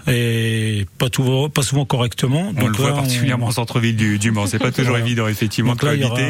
et 0.07 0.70
pas, 0.85 1.09
tout, 1.09 1.49
pas 1.49 1.63
souvent 1.63 1.85
correctement. 1.85 2.53
On 2.57 2.67
le 2.67 2.77
voit 2.77 2.95
particulièrement 2.95 3.47
en 3.47 3.51
centre-ville 3.53 3.97
du, 3.97 4.19
du 4.19 4.31
Mans. 4.31 4.47
C'est 4.47 4.59
pas 4.59 4.73
toujours 4.73 4.97
évident, 4.99 5.29
effectivement, 5.29 5.73
Donc 5.73 5.83
là, 5.83 5.95
il 5.95 6.03
y, 6.03 6.05
aura, 6.05 6.21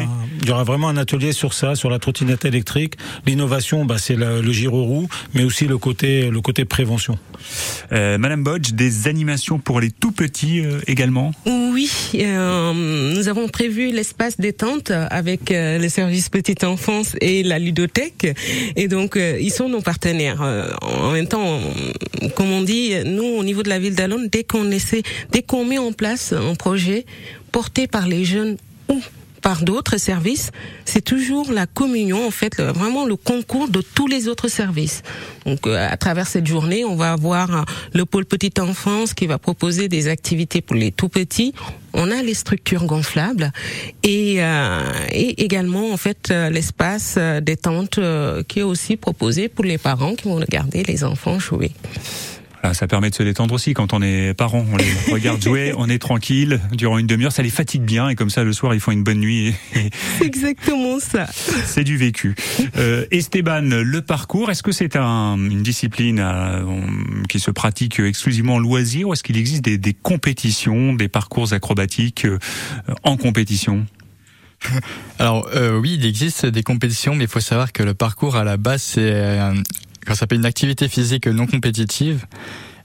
il 0.41 0.47
y, 0.47 0.51
aura, 0.51 0.63
vraiment 0.63 0.89
un 0.89 0.97
atelier 0.97 1.31
sur 1.31 1.53
ça, 1.53 1.75
sur 1.75 1.89
la 1.89 1.99
trottinette 1.99 2.45
électrique. 2.45 2.95
L'innovation, 3.25 3.85
bah, 3.85 3.97
c'est 3.97 4.15
le, 4.15 4.41
le 4.41 4.51
giro-roue, 4.51 5.07
mais 5.33 5.43
aussi 5.43 5.65
le 5.65 5.77
côté, 5.77 6.29
le 6.29 6.41
côté 6.41 6.65
prévention. 6.65 7.17
Euh, 7.91 8.17
Madame 8.17 8.43
Bodge, 8.43 8.73
des 8.73 9.07
animations 9.07 9.59
pour 9.59 9.79
les 9.79 9.91
tout 9.91 10.11
petits 10.11 10.61
euh, 10.61 10.79
également? 10.87 11.31
Oui, 11.45 11.89
euh, 12.15 13.13
nous 13.15 13.27
avons 13.29 13.47
prévu 13.47 13.91
l'espace 13.91 14.37
détente 14.37 14.91
avec 14.91 15.51
euh, 15.51 15.77
le 15.77 15.89
service 15.89 16.29
petite 16.29 16.63
enfance 16.63 17.15
et 17.21 17.43
la 17.43 17.59
ludothèque. 17.59 18.27
Et 18.75 18.87
donc, 18.87 19.15
euh, 19.15 19.37
ils 19.39 19.51
sont 19.51 19.69
nos 19.69 19.81
partenaires. 19.81 20.41
en 20.81 21.11
même 21.11 21.27
temps, 21.27 21.59
comme 22.35 22.51
on 22.51 22.61
dit, 22.61 22.93
nous, 23.05 23.23
au 23.23 23.43
niveau 23.43 23.63
de 23.63 23.69
la 23.69 23.79
ville 23.79 23.95
d'Alon, 23.95 24.27
dès 24.29 24.40
dès 25.31 25.41
qu'on 25.43 25.65
met 25.65 25.77
en 25.77 25.91
place 25.91 26.33
un 26.33 26.55
projet 26.55 27.05
porté 27.51 27.87
par 27.87 28.07
les 28.07 28.25
jeunes 28.25 28.57
ou 28.89 29.01
par 29.41 29.63
d'autres 29.63 29.97
services, 29.97 30.51
c'est 30.85 31.01
toujours 31.01 31.51
la 31.51 31.65
communion, 31.65 32.25
en 32.25 32.31
fait, 32.31 32.61
vraiment 32.61 33.05
le 33.05 33.15
concours 33.15 33.67
de 33.67 33.81
tous 33.81 34.07
les 34.07 34.27
autres 34.27 34.47
services. 34.47 35.01
Donc, 35.45 35.65
euh, 35.65 35.87
à 35.89 35.97
travers 35.97 36.27
cette 36.27 36.45
journée, 36.45 36.85
on 36.85 36.95
va 36.95 37.11
avoir 37.11 37.55
euh, 37.55 37.61
le 37.93 38.05
pôle 38.05 38.25
petite 38.25 38.59
enfance 38.59 39.13
qui 39.13 39.25
va 39.25 39.39
proposer 39.39 39.87
des 39.87 40.07
activités 40.07 40.61
pour 40.61 40.75
les 40.75 40.91
tout 40.91 41.09
petits. 41.09 41.53
On 41.93 42.11
a 42.11 42.21
les 42.21 42.35
structures 42.35 42.85
gonflables 42.85 43.51
et, 44.03 44.37
euh, 44.39 44.83
également, 45.11 45.91
en 45.91 45.97
fait, 45.97 46.29
l'espace 46.29 47.17
détente 47.41 47.99
qui 48.47 48.59
est 48.59 48.63
aussi 48.63 48.95
proposé 48.95 49.49
pour 49.49 49.65
les 49.65 49.77
parents 49.77 50.15
qui 50.15 50.29
vont 50.29 50.35
regarder 50.35 50.83
les 50.83 51.03
enfants 51.03 51.37
jouer 51.37 51.71
ça 52.73 52.87
permet 52.87 53.09
de 53.09 53.15
se 53.15 53.23
détendre 53.23 53.53
aussi 53.53 53.73
quand 53.73 53.93
on 53.93 54.01
est 54.01 54.33
parent. 54.33 54.65
On 54.71 54.77
les 54.77 54.93
regarde 55.11 55.41
jouer, 55.41 55.73
on 55.77 55.89
est 55.89 55.99
tranquille 55.99 56.59
durant 56.71 56.97
une 56.97 57.07
demi-heure, 57.07 57.31
ça 57.31 57.43
les 57.43 57.49
fatigue 57.49 57.81
bien 57.81 58.09
et 58.09 58.15
comme 58.15 58.29
ça 58.29 58.43
le 58.43 58.53
soir 58.53 58.73
ils 58.73 58.79
font 58.79 58.91
une 58.91 59.03
bonne 59.03 59.19
nuit. 59.19 59.53
C'est 60.19 60.25
exactement 60.25 60.99
ça. 60.99 61.27
C'est 61.65 61.83
du 61.83 61.97
vécu. 61.97 62.35
Euh, 62.77 63.05
Esteban, 63.11 63.61
le 63.61 64.01
parcours, 64.01 64.51
est-ce 64.51 64.63
que 64.63 64.71
c'est 64.71 64.95
un, 64.95 65.35
une 65.37 65.63
discipline 65.63 66.19
euh, 66.19 66.63
qui 67.29 67.39
se 67.39 67.51
pratique 67.51 67.99
exclusivement 67.99 68.55
en 68.55 68.59
loisir 68.59 69.07
ou 69.07 69.13
est-ce 69.13 69.23
qu'il 69.23 69.37
existe 69.37 69.63
des, 69.63 69.77
des, 69.77 69.93
compétitions, 69.93 70.93
des 70.93 71.07
parcours 71.07 71.53
acrobatiques 71.53 72.25
euh, 72.25 72.37
en 73.03 73.17
compétition? 73.17 73.85
Alors 75.17 75.49
euh, 75.55 75.79
oui, 75.79 75.95
il 75.99 76.05
existe 76.05 76.45
des 76.45 76.63
compétitions, 76.63 77.15
mais 77.15 77.23
il 77.23 77.29
faut 77.29 77.39
savoir 77.39 77.71
que 77.71 77.83
le 77.83 77.93
parcours 77.93 78.35
à 78.35 78.43
la 78.43 78.57
base 78.57 78.81
c'est 78.83 79.39
ça 80.07 80.15
s'appelle 80.15 80.39
une 80.39 80.45
activité 80.45 80.87
physique 80.87 81.27
non 81.27 81.47
compétitive. 81.47 82.25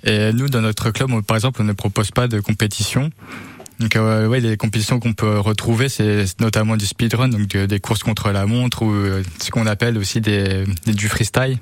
Et 0.05 0.33
nous, 0.33 0.49
dans 0.49 0.61
notre 0.61 0.91
club, 0.91 1.23
par 1.23 1.37
exemple, 1.37 1.61
on 1.63 1.65
ne 1.65 1.73
propose 1.73 2.11
pas 2.11 2.29
de 2.29 2.41
compétition. 2.41 3.11
Donc, 3.79 3.97
euh, 3.97 4.27
ouais, 4.27 4.41
les 4.41 4.57
compétitions 4.57 5.01
qu'on 5.01 5.13
peut 5.13 5.39
retrouver, 5.39 5.89
c'est 5.89 6.25
notamment 6.41 6.77
du 6.77 6.87
speedrun, 6.87 7.29
donc 7.29 7.57
des 7.57 7.81
courses 7.81 8.03
contre 8.03 8.31
la 8.31 8.47
montre 8.47 8.83
ou 8.83 8.93
euh, 8.93 9.23
ce 9.43 9.51
qu'on 9.51 9.67
appelle 9.67 9.99
aussi 9.99 10.21
du 10.21 11.09
freestyle. 11.09 11.59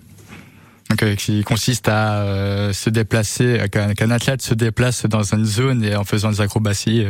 Donc, 0.90 1.02
euh, 1.02 1.16
qui 1.16 1.42
consiste 1.42 1.88
à 1.88 2.22
euh, 2.22 2.72
se 2.72 2.90
déplacer, 2.90 3.64
qu'un 3.70 4.10
athlète 4.10 4.42
se 4.42 4.54
déplace 4.54 5.06
dans 5.06 5.22
une 5.34 5.44
zone 5.44 5.82
et 5.82 5.96
en 5.96 6.04
faisant 6.04 6.30
des 6.30 6.40
acrobaties. 6.40 7.04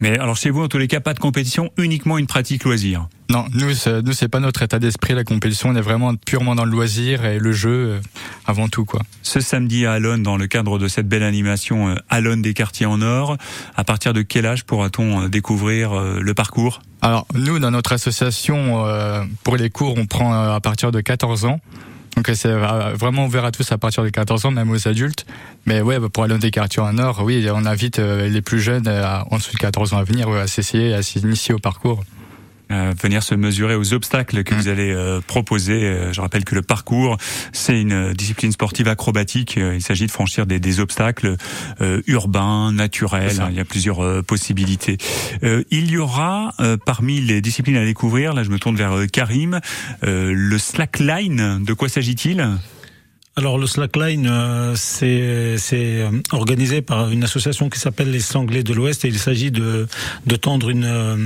Mais 0.00 0.18
alors 0.18 0.36
chez 0.36 0.50
vous, 0.50 0.62
en 0.62 0.68
tous 0.68 0.78
les 0.78 0.88
cas, 0.88 1.00
pas 1.00 1.14
de 1.14 1.18
compétition, 1.18 1.70
uniquement 1.78 2.18
une 2.18 2.26
pratique 2.26 2.64
loisir. 2.64 3.08
Non, 3.30 3.44
nous, 3.54 3.70
nous 4.02 4.12
c'est 4.12 4.28
pas 4.28 4.40
notre 4.40 4.62
état 4.62 4.80
d'esprit 4.80 5.14
la 5.14 5.22
compétition. 5.22 5.68
On 5.68 5.76
est 5.76 5.80
vraiment 5.80 6.16
purement 6.16 6.56
dans 6.56 6.64
le 6.64 6.72
loisir 6.72 7.24
et 7.24 7.38
le 7.38 7.52
jeu 7.52 7.70
euh, 7.70 8.00
avant 8.44 8.68
tout, 8.68 8.84
quoi. 8.84 9.02
Ce 9.22 9.38
samedi 9.38 9.86
à 9.86 9.92
Alonne, 9.92 10.24
dans 10.24 10.36
le 10.36 10.48
cadre 10.48 10.80
de 10.80 10.88
cette 10.88 11.06
belle 11.06 11.22
animation 11.22 11.90
euh, 11.90 11.94
Alonne 12.08 12.42
des 12.42 12.54
quartiers 12.54 12.86
en 12.86 13.00
or, 13.02 13.36
à 13.76 13.84
partir 13.84 14.14
de 14.14 14.22
quel 14.22 14.46
âge 14.46 14.64
pourra-t-on 14.64 15.22
euh, 15.22 15.28
découvrir 15.28 15.92
le 15.94 16.34
parcours? 16.34 16.82
Alors 17.02 17.24
nous, 17.34 17.60
dans 17.60 17.70
notre 17.70 17.92
association, 17.92 18.84
pour 19.44 19.56
les 19.56 19.70
cours, 19.70 19.94
on 19.96 20.06
prend 20.06 20.32
à 20.32 20.60
partir 20.60 20.90
de 20.90 21.00
14 21.00 21.44
ans. 21.44 21.60
Donc 22.16 22.28
c'est 22.34 22.52
vraiment 22.52 23.26
ouvert 23.26 23.44
à 23.44 23.52
tous 23.52 23.70
à 23.70 23.78
partir 23.78 24.02
de 24.02 24.08
14 24.08 24.46
ans, 24.46 24.50
même 24.50 24.70
aux 24.70 24.88
adultes. 24.88 25.24
Mais 25.66 25.80
ouais, 25.80 25.98
pour 26.12 26.26
dans 26.26 26.38
des 26.38 26.50
quartiers 26.50 26.82
en 26.82 26.98
or, 26.98 27.22
oui, 27.24 27.46
on 27.52 27.64
invite 27.64 27.98
les 27.98 28.42
plus 28.42 28.60
jeunes 28.60 28.88
en 28.88 29.36
dessous 29.36 29.52
de 29.52 29.58
14 29.58 29.94
ans 29.94 29.98
à 29.98 30.04
venir, 30.04 30.28
à 30.28 30.46
s'essayer, 30.48 30.92
à 30.92 31.02
s'initier 31.02 31.54
au 31.54 31.58
parcours. 31.58 32.02
Euh, 32.70 32.92
venir 33.00 33.22
se 33.22 33.34
mesurer 33.34 33.74
aux 33.74 33.94
obstacles 33.94 34.44
que 34.44 34.54
mm. 34.54 34.58
vous 34.58 34.68
allez 34.68 34.92
euh, 34.92 35.20
proposer. 35.20 35.84
Euh, 35.84 36.12
je 36.12 36.20
rappelle 36.20 36.44
que 36.44 36.54
le 36.54 36.62
parcours, 36.62 37.16
c'est 37.52 37.80
une 37.80 38.12
discipline 38.12 38.52
sportive 38.52 38.86
acrobatique. 38.86 39.56
Il 39.56 39.82
s'agit 39.82 40.06
de 40.06 40.10
franchir 40.10 40.46
des, 40.46 40.60
des 40.60 40.80
obstacles 40.80 41.36
urbains, 42.06 42.72
naturels. 42.72 43.42
Il 43.50 43.56
y 43.56 43.60
a 43.60 43.64
plusieurs 43.64 44.24
possibilités. 44.24 44.98
il 45.42 45.90
y 45.90 45.98
aura 45.98 46.54
parmi 46.84 47.20
les 47.20 47.40
disciplines 47.40 47.76
à 47.76 47.84
découvrir, 47.84 48.34
là 48.34 48.42
je 48.42 48.50
me 48.50 48.58
tourne 48.58 48.76
vers 48.76 49.06
Karim, 49.12 49.60
le 50.02 50.58
slackline. 50.58 51.64
De 51.64 51.72
quoi 51.72 51.88
s'agit-il? 51.88 52.46
Alors 53.36 53.58
le 53.58 53.66
slackline, 53.66 54.26
euh, 54.28 54.74
c'est 54.76 55.56
euh, 55.72 56.10
organisé 56.32 56.82
par 56.82 57.10
une 57.10 57.22
association 57.22 57.70
qui 57.70 57.78
s'appelle 57.78 58.10
les 58.10 58.20
Sanglés 58.20 58.64
de 58.64 58.74
l'Ouest 58.74 59.04
et 59.04 59.08
il 59.08 59.18
s'agit 59.18 59.52
de, 59.52 59.86
de 60.26 60.36
tendre 60.36 60.68
une, 60.68 60.84
euh, 60.84 61.16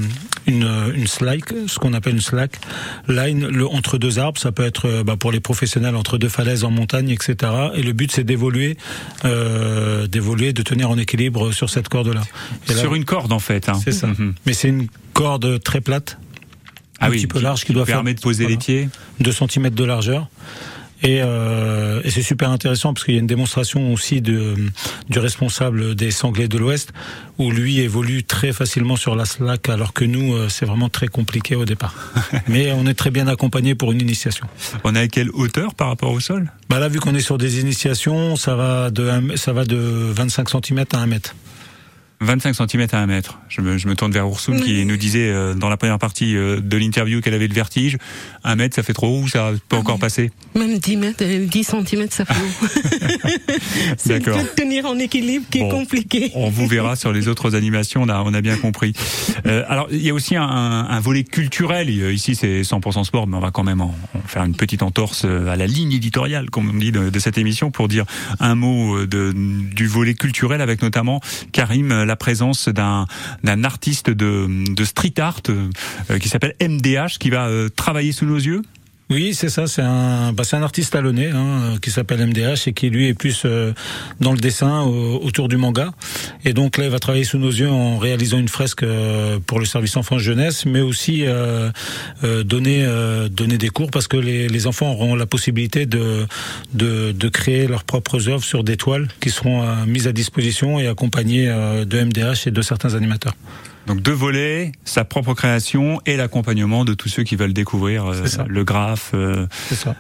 une, 0.47 0.69
une 0.95 1.07
slack, 1.07 1.55
ce 1.67 1.79
qu'on 1.79 1.95
appelle 1.95 2.15
une 2.15 2.21
slack 2.21 2.61
line 3.09 3.47
le, 3.47 3.67
entre 3.67 3.97
deux 3.97 4.19
arbres. 4.19 4.39
Ça 4.39 4.53
peut 4.53 4.65
être 4.65 5.03
bah, 5.03 5.17
pour 5.17 5.33
les 5.33 5.41
professionnels 5.41 5.97
entre 5.97 6.19
deux 6.19 6.29
falaises 6.29 6.63
en 6.63 6.71
montagne, 6.71 7.09
etc. 7.09 7.53
Et 7.75 7.83
le 7.83 7.95
but 7.95 8.13
c'est 8.13 8.25
d'évoluer, 8.25 8.77
euh, 9.25 10.07
d'évoluer, 10.07 10.53
de 10.53 10.63
tenir 10.63 10.91
en 10.91 10.99
équilibre 10.99 11.53
sur 11.53 11.71
cette 11.71 11.89
corde-là. 11.89 12.23
Sur 12.67 12.95
une 12.95 13.07
corde 13.07 13.33
en 13.33 13.41
fait. 13.41 13.71
Hein. 13.71 13.81
C'est 13.83 13.93
ça. 13.93 14.09
Mhm. 14.09 14.35
Mais 14.45 14.53
c'est 14.53 14.69
une 14.69 14.89
corde 15.15 15.61
très 15.63 15.81
plate, 15.81 16.19
ah 17.01 17.07
un 17.07 17.11
petit 17.11 17.27
peu 17.27 17.41
large 17.41 17.65
qui, 17.65 17.73
doit 17.73 17.87
permet 17.87 18.13
de 18.13 18.21
poser 18.21 18.47
les 18.47 18.59
pieds, 18.59 18.91
2 19.21 19.33
cm 19.33 19.71
de 19.71 19.85
largeur. 19.85 20.29
Et, 21.05 21.21
euh, 21.23 22.01
et 22.03 22.11
c'est 22.11 22.23
super 22.23 22.51
intéressant 22.51 22.95
parce 22.95 23.05
qu'il 23.05 23.15
y 23.15 23.19
a 23.19 23.21
une 23.21 23.27
démonstration 23.27 23.93
aussi 23.93 24.23
de, 24.23 24.55
du 25.11 25.19
responsable 25.19 25.95
des 25.95 26.11
Sanglés 26.11 26.49
de 26.49 26.57
l'Ouest 26.57 26.95
où 27.37 27.51
lui 27.51 27.81
évolue 27.81 28.25
très 28.25 28.55
facilement 28.55 28.97
sur 28.97 29.15
la 29.15 29.27
slack 29.27 29.69
alors 29.69 29.93
que 29.93 30.07
nous 30.07 30.35
euh, 30.35 30.49
c'est 30.49 30.65
vraiment 30.65 30.89
très 30.89 31.09
compliqué 31.09 31.57
au 31.57 31.67
départ. 31.67 31.95
Mais 32.49 32.73
on 32.73 32.87
est 32.87 32.95
très 32.95 33.11
bien 33.11 33.29
accompagné 33.29 33.75
pour 33.75 33.93
une 33.93 34.01
initiation. 34.01 34.47
On 34.83 34.95
est 34.95 35.01
à 35.01 35.09
quelle 35.09 35.31
hauteur 35.33 35.75
par 35.75 35.89
rapport 35.89 36.11
au 36.11 36.21
sol? 36.21 36.51
Bah 36.71 36.79
là 36.79 36.89
vu 36.89 37.01
qu'on 37.01 37.15
est 37.15 37.21
sur 37.21 37.37
des 37.37 37.61
initiations, 37.61 38.37
ça 38.37 38.55
va 38.55 38.91
de 38.91 39.37
ça 39.37 39.53
va 39.53 39.67
de 39.67 39.77
25 39.77 40.49
cm 40.49 40.85
à 40.95 40.99
1 40.99 41.07
mètre. 41.07 41.35
25 42.25 42.55
cm 42.55 42.87
à 42.93 42.99
1 42.99 43.07
mètre. 43.07 43.39
Je 43.49 43.61
me, 43.61 43.79
je 43.79 43.89
me 43.89 43.95
tourne 43.95 44.13
vers 44.13 44.27
Ursun 44.27 44.59
qui 44.59 44.85
nous 44.85 44.97
disait 44.97 45.31
euh, 45.31 45.55
dans 45.55 45.69
la 45.69 45.77
première 45.77 45.99
partie 45.99 46.37
euh, 46.37 46.61
de 46.61 46.77
l'interview 46.77 47.21
qu'elle 47.21 47.35
avait 47.35 47.49
le 47.49 47.55
vertige. 47.55 47.99
1 48.45 48.57
mètre, 48.57 48.77
ça 48.77 48.83
fait 48.83 48.93
trop 48.93 49.21
ou 49.21 49.29
ça 49.29 49.53
peut 49.69 49.77
encore 49.77 49.99
passer 49.99 50.31
Même 50.55 50.79
10 50.79 50.97
mètres, 50.97 51.25
10 51.25 51.65
cm, 51.65 52.07
ça 52.11 52.25
fait 52.25 52.35
C'est 53.97 54.19
D'accord. 54.21 54.39
de 54.43 54.49
tenir 54.49 54.87
en 54.87 54.99
équilibre 54.99 55.47
qui 55.51 55.61
Bon. 55.61 55.69
est 55.69 55.71
compliqué. 55.71 56.31
On 56.35 56.51
vous 56.51 56.67
verra 56.67 56.97
sur 56.97 57.13
les 57.13 57.29
autres 57.29 57.55
animations, 57.55 58.03
on 58.03 58.09
a, 58.09 58.23
on 58.23 58.35
a 58.35 58.41
bien 58.41 58.57
compris. 58.57 58.93
Euh, 59.47 59.65
alors, 59.69 59.89
il 59.91 60.03
y 60.03 60.11
a 60.11 60.15
aussi 60.15 60.37
un, 60.37 60.45
un 60.45 61.01
volet 61.01 61.25
culturel. 61.25 61.89
Euh, 61.91 62.13
Ici, 62.13 62.35
c'est 62.35 62.63
100% 62.63 63.05
sport, 63.05 63.27
mais 63.27 63.37
on 63.37 63.41
va 63.41 63.51
quand 63.51 63.65
même 63.65 63.81
en, 63.81 63.95
en 64.15 64.21
faire 64.29 64.45
une 64.45 64.55
petite 64.55 64.83
entorse 64.83 65.23
euh, 65.25 65.49
à 65.49 65.57
la 65.57 65.67
ligne 65.67 65.93
éditoriale, 65.93 66.51
comme 66.51 66.71
on 66.71 66.79
dit, 66.79 66.93
de, 66.93 67.11
de 67.11 67.19
cette 67.19 67.39
émission, 67.39 67.71
pour 67.71 67.89
dire 67.89 68.05
un 68.41 68.55
mot 68.55 68.97
euh, 68.99 69.07
de, 69.07 69.33
du 69.35 69.87
volet 69.87 70.15
culturel, 70.15 70.61
avec 70.61 70.83
notamment, 70.83 71.21
Karim, 71.53 71.91
euh, 71.93 72.05
la 72.05 72.17
présence 72.17 72.69
d'un 72.69 73.07
d'un 73.43 73.65
artiste 73.65 74.11
de, 74.11 74.47
de 74.73 74.85
street 74.85 75.15
art 75.19 75.41
euh, 75.49 76.19
qui 76.19 76.29
s'appelle 76.29 76.55
MDH, 76.61 77.19
qui 77.19 77.31
va 77.31 77.47
euh, 77.49 77.69
travailler 77.69 78.13
sous 78.13 78.27
nos 78.27 78.34
Oui, 79.11 79.35
c'est 79.35 79.51
ça. 79.51 79.67
C'est 79.67 79.83
un, 79.83 80.33
bah, 80.33 80.45
artiste 80.53 80.95
talonné 80.95 81.29
hein, 81.29 81.75
qui 81.83 81.91
s'appelle 81.91 82.27
MDH 82.27 82.69
et 82.69 82.73
qui 82.73 82.89
lui 82.89 83.09
est 83.09 83.15
plus 83.15 83.43
euh, 83.45 83.73
dans 84.21 84.33
le 84.33 84.39
dessin 84.39 84.81
au- 84.81 85.21
autour 85.23 85.49
du 85.49 85.59
manga. 85.59 85.91
Et 86.47 86.55
donc 86.55 86.79
là, 86.79 86.85
il 86.85 86.91
va 86.91 86.99
travailler 86.99 87.25
sous 87.25 87.37
nos 87.37 87.51
yeux 87.51 87.69
en 87.69 87.99
réalisant 87.99 88.39
une 88.39 88.49
fresque 88.49 88.83
euh, 88.83 89.39
pour 89.47 89.61
le 89.61 89.67
service 89.67 89.99
enfance 89.99 90.23
jeunesse, 90.23 90.65
mais 90.65 90.81
aussi 90.81 91.27
euh, 91.27 91.71
euh, 92.25 92.43
donner 92.45 92.83
euh, 92.87 93.29
des 93.29 93.69
cours 93.69 93.91
parce 93.91 94.09
que 94.09 94.17
les, 94.17 94.67
enfants 94.67 94.91
auront 94.93 95.15
la 95.15 95.27
possibilité 95.27 95.85
de, 95.85 96.27
de 96.73 97.29
créer 97.29 97.67
leurs 97.67 97.85
propres 97.85 98.31
œuvres 98.31 98.43
sur 98.45 98.65
des 98.65 98.79
toiles 98.79 99.09
qui 99.21 99.29
seront 99.29 99.63
euh, 99.63 99.85
mises 99.87 100.09
à 100.09 100.13
disposition 100.13 100.81
et 100.81 100.87
accompagnées 100.87 101.51
euh, 101.51 101.85
de 101.85 102.01
MDH 102.01 102.47
et 102.47 102.51
de 102.51 102.63
certains 102.63 102.95
animateurs. 102.95 103.35
Donc 103.87 104.01
deux 104.01 104.13
volets, 104.13 104.73
sa 104.85 105.05
propre 105.05 105.35
création 105.35 106.01
et 106.07 106.17
l'accompagnement 106.17 106.85
de 106.85 106.95
tous 106.95 107.09
ceux 107.09 107.23
qui 107.23 107.37
veulent 107.37 107.53
découvrir 107.53 108.07
euh, 108.07 108.25
le 108.49 108.65
graphe, 108.65 109.11
euh, 109.15 109.47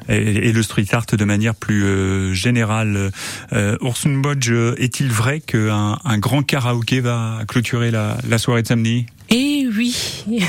et, 0.09 0.49
et 0.49 0.53
le 0.53 0.62
street 0.62 0.87
art 0.93 1.05
de 1.07 1.25
manière 1.25 1.55
plus 1.55 1.85
euh, 1.85 2.33
générale. 2.33 3.11
Orson 3.53 4.14
Bodge, 4.14 4.53
est-il 4.79 5.09
vrai 5.11 5.41
qu'un 5.41 5.99
un 6.05 6.19
grand 6.19 6.43
karaoké 6.43 7.00
va 7.00 7.41
clôturer 7.47 7.91
la, 7.91 8.17
la 8.29 8.38
soirée 8.38 8.62
de 8.62 8.69
samedi? 8.69 9.07
Et 9.37 9.67
oui. 9.76 9.97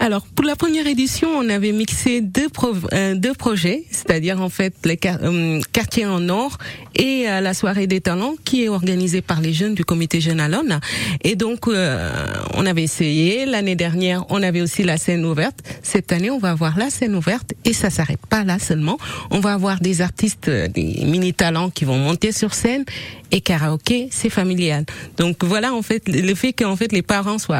Alors 0.00 0.22
pour 0.34 0.44
la 0.44 0.56
première 0.56 0.88
édition, 0.88 1.28
on 1.28 1.48
avait 1.48 1.70
mixé 1.70 2.20
deux, 2.20 2.48
pro- 2.48 2.74
euh, 2.92 3.14
deux 3.14 3.34
projets, 3.34 3.84
c'est-à-dire 3.92 4.40
en 4.40 4.48
fait 4.48 4.74
les 4.84 4.98
euh, 5.06 5.60
quartiers 5.72 6.04
en 6.04 6.28
or 6.28 6.58
et 6.96 7.28
euh, 7.28 7.40
la 7.40 7.54
soirée 7.54 7.86
des 7.86 8.00
talents 8.00 8.34
qui 8.44 8.64
est 8.64 8.68
organisée 8.68 9.22
par 9.22 9.40
les 9.40 9.52
jeunes 9.52 9.74
du 9.74 9.84
comité 9.84 10.20
Jeune 10.20 10.40
Alone. 10.40 10.80
Et 11.22 11.36
donc 11.36 11.68
euh, 11.68 12.10
on 12.54 12.66
avait 12.66 12.82
essayé 12.82 13.46
l'année 13.46 13.76
dernière, 13.76 14.24
on 14.28 14.42
avait 14.42 14.60
aussi 14.60 14.82
la 14.82 14.96
scène 14.96 15.24
ouverte. 15.24 15.60
Cette 15.84 16.10
année, 16.10 16.30
on 16.32 16.38
va 16.38 16.50
avoir 16.50 16.76
la 16.76 16.90
scène 16.90 17.14
ouverte 17.14 17.52
et 17.64 17.72
ça 17.72 17.90
s'arrête 17.90 18.26
pas 18.28 18.42
là 18.42 18.58
seulement. 18.58 18.98
On 19.30 19.38
va 19.38 19.52
avoir 19.52 19.78
des 19.78 20.00
artistes, 20.00 20.50
des 20.50 21.04
mini 21.04 21.32
talents 21.32 21.70
qui 21.70 21.84
vont 21.84 21.98
monter 21.98 22.32
sur 22.32 22.54
scène 22.54 22.84
et 23.30 23.40
karaoké, 23.40 24.08
c'est 24.10 24.30
familial. 24.30 24.84
Donc 25.16 25.44
voilà 25.44 25.74
en 25.74 25.82
fait 25.82 26.08
le 26.08 26.34
fait 26.34 26.52
qu'en 26.52 26.74
fait 26.76 26.90
les 26.92 27.02
parents 27.02 27.38
soient 27.38 27.58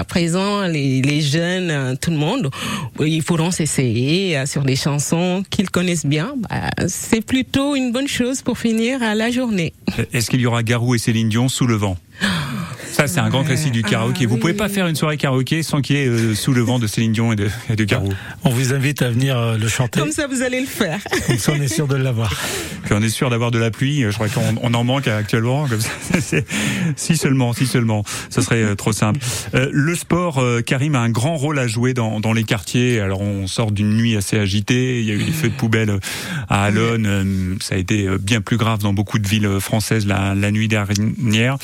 les, 0.69 1.03
les 1.03 1.21
jeunes, 1.21 1.71
euh, 1.71 1.95
tout 2.01 2.11
le 2.11 2.17
monde, 2.17 2.51
ils 3.01 3.23
pourront 3.23 3.51
s'essayer 3.51 4.37
euh, 4.37 4.47
sur 4.47 4.63
des 4.63 4.77
chansons 4.77 5.43
qu'ils 5.51 5.71
connaissent 5.71 6.07
bien. 6.07 6.35
Bah, 6.37 6.71
c'est 6.89 7.25
plutôt 7.25 7.75
une 7.75 7.93
bonne 7.93 8.09
chose 8.09 8.43
pour 8.43 8.59
finir 8.59 9.03
à 9.03 9.15
la 9.15 9.31
journée. 9.31 9.73
Est-ce 10.13 10.31
qu'il 10.31 10.41
y 10.41 10.47
aura 10.47 10.63
Garou 10.63 10.95
et 10.95 10.99
Céline 10.99 11.29
Dion 11.29 11.49
sous 11.49 11.67
le 11.67 11.77
vent? 11.77 11.97
ça, 12.97 13.09
c'est 13.09 13.19
un 13.21 13.29
grand 13.29 13.43
classique 13.45 13.73
du 13.73 13.83
karaoké. 13.83 14.21
Ah, 14.25 14.29
Vous 14.29 14.35
oui, 14.35 14.41
pouvez 14.41 14.55
pas 14.55 14.69
faire 14.69 14.87
une 14.87 14.95
soirée 14.95 15.17
karaoké 15.17 15.63
sans 15.65 15.81
qu'il 15.81 15.97
y 15.97 15.99
ait 16.01 16.07
euh, 16.07 16.35
sous 16.35 16.53
le 16.53 16.61
vent 16.63 16.79
de 16.79 16.87
Céline 16.87 17.13
Dion 17.13 17.33
et 17.33 17.37
de, 17.37 17.49
et 17.69 17.75
de 17.77 17.85
Garou. 17.85 18.09
On 18.45 18.51
vous 18.51 18.73
invite 18.73 19.03
à 19.03 19.11
venir 19.11 19.37
euh, 19.37 19.59
le 19.59 19.67
chanter. 19.69 19.99
Comme 20.01 20.13
ça, 20.13 20.27
vous 20.29 20.43
allez 20.43 20.61
le 20.61 20.67
faire. 20.67 21.01
Comme 21.27 21.39
ça, 21.39 21.53
on 21.57 21.61
est 21.61 21.69
sûr 21.69 21.89
de 21.89 21.97
l'avoir. 21.97 22.33
Puis 22.85 22.93
on 22.95 23.03
est 23.03 23.09
sûr 23.09 23.31
d'avoir 23.31 23.51
de 23.51 23.59
la 23.59 23.71
pluie. 23.71 24.03
Je 24.03 24.11
crois 24.11 24.29
qu'on 24.29 24.55
on 24.63 24.75
en 24.75 24.85
manque 24.85 25.09
actuellement. 25.09 25.67
Comme 25.67 25.81
ça, 25.81 25.91
c'est- 26.21 26.47
si 26.97 27.17
seulement, 27.17 27.53
si 27.53 27.67
seulement, 27.67 28.05
ce 28.31 28.41
serait 28.43 28.63
euh, 28.63 28.75
trop 28.77 28.93
simple. 28.93 29.19
Euh, 29.55 29.69
le 29.73 29.95
sport, 29.97 30.39
euh, 30.39 30.61
Karim 30.61 30.95
a 30.95 31.01
un 31.01 31.11
grand 31.11 31.37
rôle 31.37 31.59
à 31.59 31.67
jouer 31.67 31.95
dans, 31.95 32.21
dans 32.21 32.33
les 32.33 32.45
quartiers. 32.45 33.01
Alors 33.01 33.21
on 33.23 33.47
sort 33.47 33.73
d'une 33.73 33.97
nuit 33.97 34.17
assez 34.17 34.39
agitée. 34.39 35.01
Il 35.01 35.07
y 35.07 35.11
a 35.11 35.15
eu 35.15 35.25
des 35.25 35.33
feux 35.33 35.49
de 35.49 35.55
poubelle 35.55 35.91
euh, 35.91 35.99
à 36.49 36.63
Alonne. 36.65 37.07
Euh, 37.07 37.55
Ça 37.61 37.75
a 37.75 37.79
été 37.79 38.07
euh, 38.07 38.19
bien 38.19 38.41
plus 38.41 38.57
grave 38.57 38.81
dans 38.81 38.93
beaucoup 38.93 39.19
de 39.19 39.27
villes 39.27 39.49
françaises 39.61 40.07
la, 40.07 40.35
la 40.35 40.51
nuit 40.53 40.69
dernière. 40.69 41.57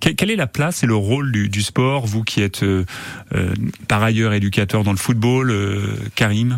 Que- 0.00 0.10
Quelle 0.10 0.30
est 0.30 0.36
la 0.36 0.46
place 0.46 0.75
et 0.82 0.86
le 0.86 0.94
rôle 0.94 1.32
du, 1.32 1.48
du 1.48 1.62
sport, 1.62 2.06
vous 2.06 2.22
qui 2.22 2.42
êtes 2.42 2.62
euh, 2.62 2.84
euh, 3.34 3.54
par 3.88 4.02
ailleurs 4.02 4.32
éducateur 4.32 4.84
dans 4.84 4.92
le 4.92 4.98
football, 4.98 5.50
euh, 5.50 5.96
Karim? 6.14 6.56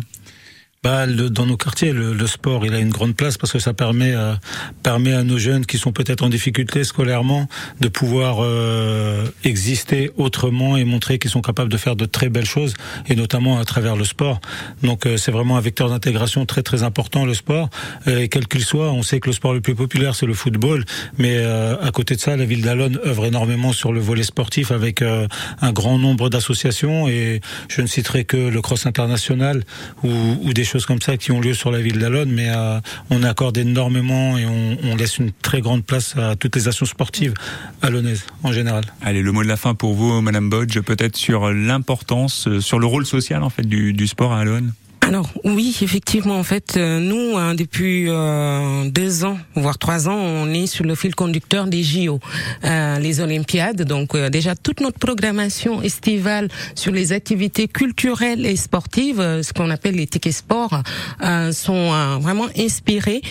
Bah, 0.81 1.05
le- 1.05 1.29
dans 1.29 1.45
nos 1.45 1.57
quartiers, 1.57 1.91
le, 1.91 2.13
le 2.13 2.25
sport, 2.25 2.65
il 2.65 2.73
a 2.73 2.79
une 2.79 2.89
grande 2.89 3.13
place 3.13 3.37
parce 3.37 3.51
que 3.51 3.59
ça 3.59 3.73
permet, 3.73 4.13
euh, 4.15 4.33
permet 4.81 5.11
à 5.11 5.23
nos 5.23 5.37
jeunes 5.37 5.65
qui 5.65 5.77
sont 5.77 5.91
peut-être 5.91 6.23
en 6.23 6.29
difficulté 6.29 6.85
scolairement 6.85 7.49
de 7.81 7.89
pouvoir 7.89 8.37
euh, 8.39 9.27
exister 9.43 10.09
autrement 10.15 10.77
et 10.77 10.85
montrer 10.85 11.19
qu'ils 11.19 11.31
sont 11.31 11.41
capables 11.41 11.69
de 11.69 11.75
faire 11.75 11.97
de 11.97 12.05
très 12.05 12.29
belles 12.29 12.45
choses, 12.45 12.75
et 13.09 13.15
notamment 13.15 13.59
à 13.59 13.65
travers 13.65 13.97
le 13.97 14.05
sport. 14.05 14.39
Donc, 14.81 15.05
euh, 15.05 15.17
c'est 15.17 15.31
vraiment 15.33 15.57
un 15.57 15.59
vecteur 15.59 15.89
d'intégration 15.89 16.45
très 16.45 16.63
très 16.63 16.81
important 16.83 17.25
le 17.25 17.33
sport. 17.33 17.69
Euh, 18.07 18.19
et 18.19 18.29
quel 18.29 18.47
qu'il 18.47 18.63
soit, 18.63 18.89
on 18.93 19.03
sait 19.03 19.19
que 19.19 19.27
le 19.27 19.33
sport 19.33 19.53
le 19.53 19.59
plus 19.59 19.75
populaire 19.75 20.15
c'est 20.15 20.27
le 20.27 20.33
football, 20.33 20.85
mais 21.17 21.35
euh, 21.39 21.75
à 21.81 21.91
côté 21.91 22.15
de 22.15 22.21
ça, 22.21 22.37
la 22.37 22.45
ville 22.45 22.61
d'Alonne 22.61 22.99
œuvre 23.05 23.25
énormément 23.25 23.73
sur 23.73 23.91
le 23.91 23.99
volet 23.99 24.23
sportif 24.23 24.71
avec 24.71 25.01
euh, 25.01 25.27
un 25.59 25.73
grand 25.73 25.97
nombre 25.97 26.29
d'associations 26.29 27.09
et 27.09 27.41
je 27.67 27.81
ne 27.81 27.87
citerai 27.87 28.23
que 28.23 28.37
le 28.37 28.61
cross 28.61 28.85
international 28.85 29.65
ou 30.05 30.53
des 30.53 30.68
choses 30.69 30.85
comme 30.85 31.01
ça 31.01 31.17
qui 31.17 31.31
ont 31.31 31.41
lieu 31.41 31.53
sur 31.53 31.71
la 31.71 31.81
ville 31.81 31.99
d'Alonne, 31.99 32.31
mais 32.31 32.49
euh, 32.49 32.79
on 33.09 33.23
accorde 33.23 33.57
énormément 33.57 34.37
et 34.37 34.45
on, 34.45 34.95
laisse 34.95 35.17
une 35.17 35.31
très 35.31 35.61
grande 35.61 35.85
place 35.85 36.15
à 36.17 36.35
toutes 36.35 36.55
les 36.55 36.67
actions 36.67 36.85
sportives 36.85 37.33
alonnaises 37.81 38.25
en 38.43 38.51
général. 38.51 38.83
Allez, 39.01 39.21
le 39.21 39.31
mot 39.31 39.43
de 39.43 39.47
la 39.47 39.55
fin 39.55 39.75
pour 39.75 39.93
vous, 39.93 40.21
Madame 40.21 40.49
Bodge, 40.49 40.79
peut-être 40.81 41.15
sur 41.15 41.51
l'importance, 41.51 42.47
euh, 42.47 42.59
sur 42.59 42.79
le 42.79 42.85
rôle 42.85 43.05
social 43.05 43.43
en 43.43 43.49
fait 43.49 43.63
du, 43.63 43.93
du 43.93 44.07
sport 44.07 44.33
à 44.33 44.39
Alonne? 44.39 44.73
Alors 45.09 45.27
oui, 45.43 45.75
effectivement, 45.81 46.37
en 46.37 46.43
fait, 46.43 46.77
euh, 46.77 46.99
nous, 46.99 47.35
hein, 47.35 47.55
depuis 47.55 48.05
euh, 48.07 48.87
deux 48.91 49.25
ans, 49.25 49.39
voire 49.55 49.79
trois 49.79 50.07
ans, 50.07 50.13
on 50.15 50.53
est 50.53 50.67
sur 50.67 50.85
le 50.85 50.93
fil 50.93 51.15
conducteur 51.15 51.65
des 51.65 51.81
JO, 51.81 52.19
euh, 52.63 52.99
les 52.99 53.19
Olympiades. 53.19 53.81
Donc 53.81 54.13
euh, 54.13 54.29
déjà, 54.29 54.53
toute 54.53 54.81
notre 54.81 54.99
programmation 54.99 55.81
estivale 55.81 56.47
sur 56.75 56.91
les 56.91 57.11
activités 57.11 57.67
culturelles 57.67 58.45
et 58.45 58.55
sportives, 58.55 59.19
euh, 59.19 59.41
ce 59.41 59.51
qu'on 59.51 59.71
appelle 59.71 59.95
les 59.95 60.05
tickets 60.05 60.31
sport, 60.31 60.83
euh, 61.23 61.51
sont 61.53 62.19
vraiment 62.19 62.45
inspirés 62.55 63.23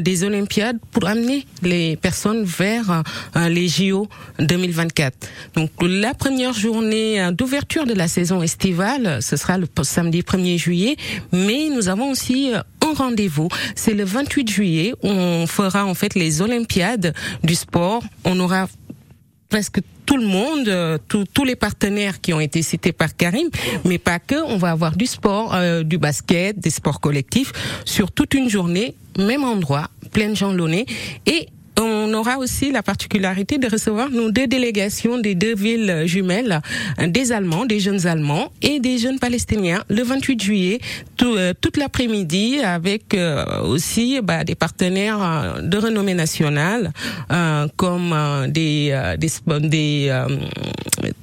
des 0.00 0.24
Olympiades 0.24 0.78
pour 0.90 1.06
amener 1.06 1.46
les 1.62 1.94
personnes 1.96 2.42
vers 2.42 3.04
les 3.36 3.68
JO 3.68 4.08
2024. 4.40 5.28
Donc 5.54 5.70
la 5.80 6.12
première 6.12 6.54
journée 6.54 7.30
d'ouverture 7.32 7.86
de 7.86 7.94
la 7.94 8.08
saison 8.08 8.42
estivale, 8.42 9.22
ce 9.22 9.36
sera 9.36 9.58
le 9.58 9.68
samedi 9.82 10.22
1er 10.22 10.58
juillet, 10.58 10.96
mais 11.32 11.68
nous 11.74 11.88
avons 11.88 12.10
aussi 12.10 12.52
euh, 12.52 12.60
un 12.88 12.94
rendez-vous. 12.94 13.48
C'est 13.74 13.94
le 13.94 14.04
28 14.04 14.48
juillet 14.50 14.94
on 15.02 15.46
fera 15.46 15.84
en 15.86 15.94
fait 15.94 16.14
les 16.14 16.42
Olympiades 16.42 17.14
du 17.44 17.54
sport. 17.54 18.02
On 18.24 18.38
aura 18.40 18.68
presque 19.48 19.80
tout 20.06 20.16
le 20.16 20.26
monde, 20.26 20.68
euh, 20.68 20.98
tous- 21.08 21.26
les 21.44 21.56
partenaires 21.56 22.20
qui 22.20 22.32
ont 22.34 22.40
été 22.40 22.62
cités 22.62 22.92
par 22.92 23.16
Karim, 23.16 23.48
mais 23.84 23.98
pas 23.98 24.18
que. 24.18 24.34
On 24.44 24.56
va 24.58 24.70
avoir 24.70 24.96
du 24.96 25.06
sport, 25.06 25.54
euh, 25.54 25.82
du 25.82 25.98
basket, 25.98 26.58
des 26.58 26.70
sports 26.70 27.00
collectifs 27.00 27.52
sur 27.84 28.12
toute 28.12 28.34
une 28.34 28.48
journée, 28.50 28.94
même 29.18 29.44
endroit, 29.44 29.88
plein 30.12 30.28
de 30.28 30.34
gens. 30.34 30.54
Et 31.26 31.48
on 31.80 31.99
aura 32.12 32.38
aussi 32.38 32.72
la 32.72 32.82
particularité 32.82 33.58
de 33.58 33.68
recevoir 33.68 34.10
nos 34.10 34.30
deux 34.30 34.46
délégations 34.46 35.18
des 35.18 35.34
deux 35.34 35.54
villes 35.54 36.02
jumelles, 36.06 36.60
euh, 37.00 37.06
des 37.06 37.32
Allemands, 37.32 37.66
des 37.66 37.80
jeunes 37.80 38.06
Allemands 38.06 38.52
et 38.62 38.80
des 38.80 38.98
jeunes 38.98 39.18
Palestiniens, 39.18 39.84
le 39.88 40.02
28 40.02 40.42
juillet, 40.42 40.80
tout, 41.16 41.34
euh, 41.36 41.52
toute 41.60 41.76
l'après-midi, 41.76 42.60
avec 42.60 43.14
euh, 43.14 43.44
aussi 43.62 44.20
bah, 44.22 44.44
des 44.44 44.54
partenaires 44.54 45.18
euh, 45.20 45.60
de 45.62 45.78
renommée 45.78 46.14
nationale, 46.14 46.92
euh, 47.30 47.66
comme 47.76 48.14
des, 48.48 48.96
des, 49.18 50.12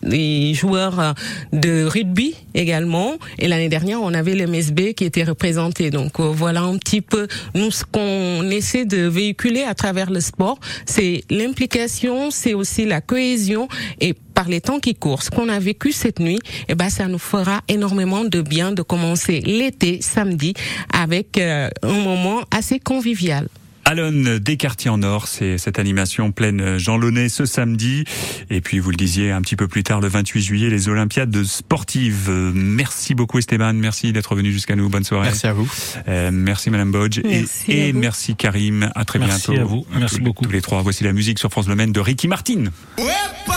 des, 0.04 0.54
joueurs 0.54 1.14
de 1.54 1.84
rugby 1.84 2.36
également. 2.54 3.14
Et 3.40 3.48
l'année 3.48 3.70
dernière, 3.70 4.02
on 4.02 4.14
avait 4.14 4.36
le 4.36 4.48
MSB 4.48 4.94
qui 4.94 5.06
était 5.06 5.24
représenté. 5.24 5.90
Donc 5.90 6.20
voilà 6.20 6.62
un 6.62 6.78
petit 6.78 7.02
peu 7.02 7.28
nous 7.54 7.72
ce 7.72 7.84
qu'on 7.84 8.50
essaie 8.50 8.86
de 8.86 9.08
véhiculer 9.08 9.64
à 9.64 9.74
travers 9.74 10.10
le 10.10 10.20
sport, 10.20 10.60
c'est 10.86 11.24
l'implication, 11.30 12.32
c'est 12.32 12.54
aussi 12.54 12.86
la 12.86 13.02
cohésion 13.02 13.68
et 14.00 14.14
par 14.34 14.48
les 14.48 14.62
temps 14.62 14.80
qui 14.80 14.94
courent, 14.94 15.24
ce 15.24 15.32
qu'on 15.32 15.50
a 15.50 15.60
vécu 15.60 15.92
cette 15.92 16.20
nuit, 16.20 16.40
eh 16.68 16.76
ben 16.76 16.90
ça 16.90 17.08
nous 17.08 17.18
fera 17.18 17.62
énormément 17.68 18.24
de 18.24 18.42
bien 18.42 18.72
de 18.72 18.84
commencer 18.84 19.42
l'été 19.42 20.00
samedi 20.02 20.54
avec 20.94 21.38
euh, 21.38 21.70
un 21.82 22.00
moment 22.04 22.42
assez 22.52 22.80
convivial. 22.80 23.48
Alone 23.90 24.38
des 24.40 24.58
quartiers 24.58 24.90
en 24.90 25.02
or, 25.02 25.30
c'est 25.30 25.58
cette 25.58 25.80
animation 25.80 26.34
pleine 26.34 26.78
Jean 26.78 26.98
Launay 26.98 27.30
ce 27.30 27.46
samedi. 27.46 28.04
Et 28.50 28.60
puis 28.60 28.80
vous 28.80 28.90
le 28.92 28.98
disiez 28.98 29.32
un 29.32 29.42
petit 29.42 29.56
peu 29.56 29.70
plus 29.70 29.84
tard, 29.84 30.02
le 30.02 30.10
28 30.10 30.42
juillet, 30.42 30.70
les 30.70 30.90
Olympiades 30.90 31.42
sportives. 31.46 32.30
Merci 32.54 33.16
beaucoup 33.16 33.40
Esteban, 33.40 33.72
merci 33.72 34.12
d'être 34.12 34.36
venu 34.36 34.52
jusqu'à 34.52 34.76
nous. 34.76 34.90
Bonne 34.90 35.06
soirée. 35.06 35.28
Merci 35.28 35.48
à 35.48 35.54
vous. 35.54 35.72
Euh, 36.10 36.32
merci 36.34 36.70
Madame 36.70 36.92
Bodge 36.92 37.22
Merci 37.24 37.72
et, 37.72 37.94
merci 37.94 38.36
Karim. 38.36 38.92
À 38.94 39.06
très 39.06 39.20
Merci 39.20 39.52
bientôt. 39.52 39.62
à 39.62 39.66
vous. 39.66 39.86
Merci 39.98 40.18
Tous- 40.18 40.22
beaucoup. 40.24 40.44
Tous 40.44 40.52
les 40.52 40.62
trois. 40.62 40.82
Voici 40.82 41.06
la 41.06 41.14
musique 41.14 41.40
sur 41.40 41.50
France 41.50 41.70
Le 41.70 41.76
Maine 41.76 41.94
de 41.94 42.02
Ricky 42.02 42.28
Martin. 42.28 42.66
¡Uepa! 42.98 43.56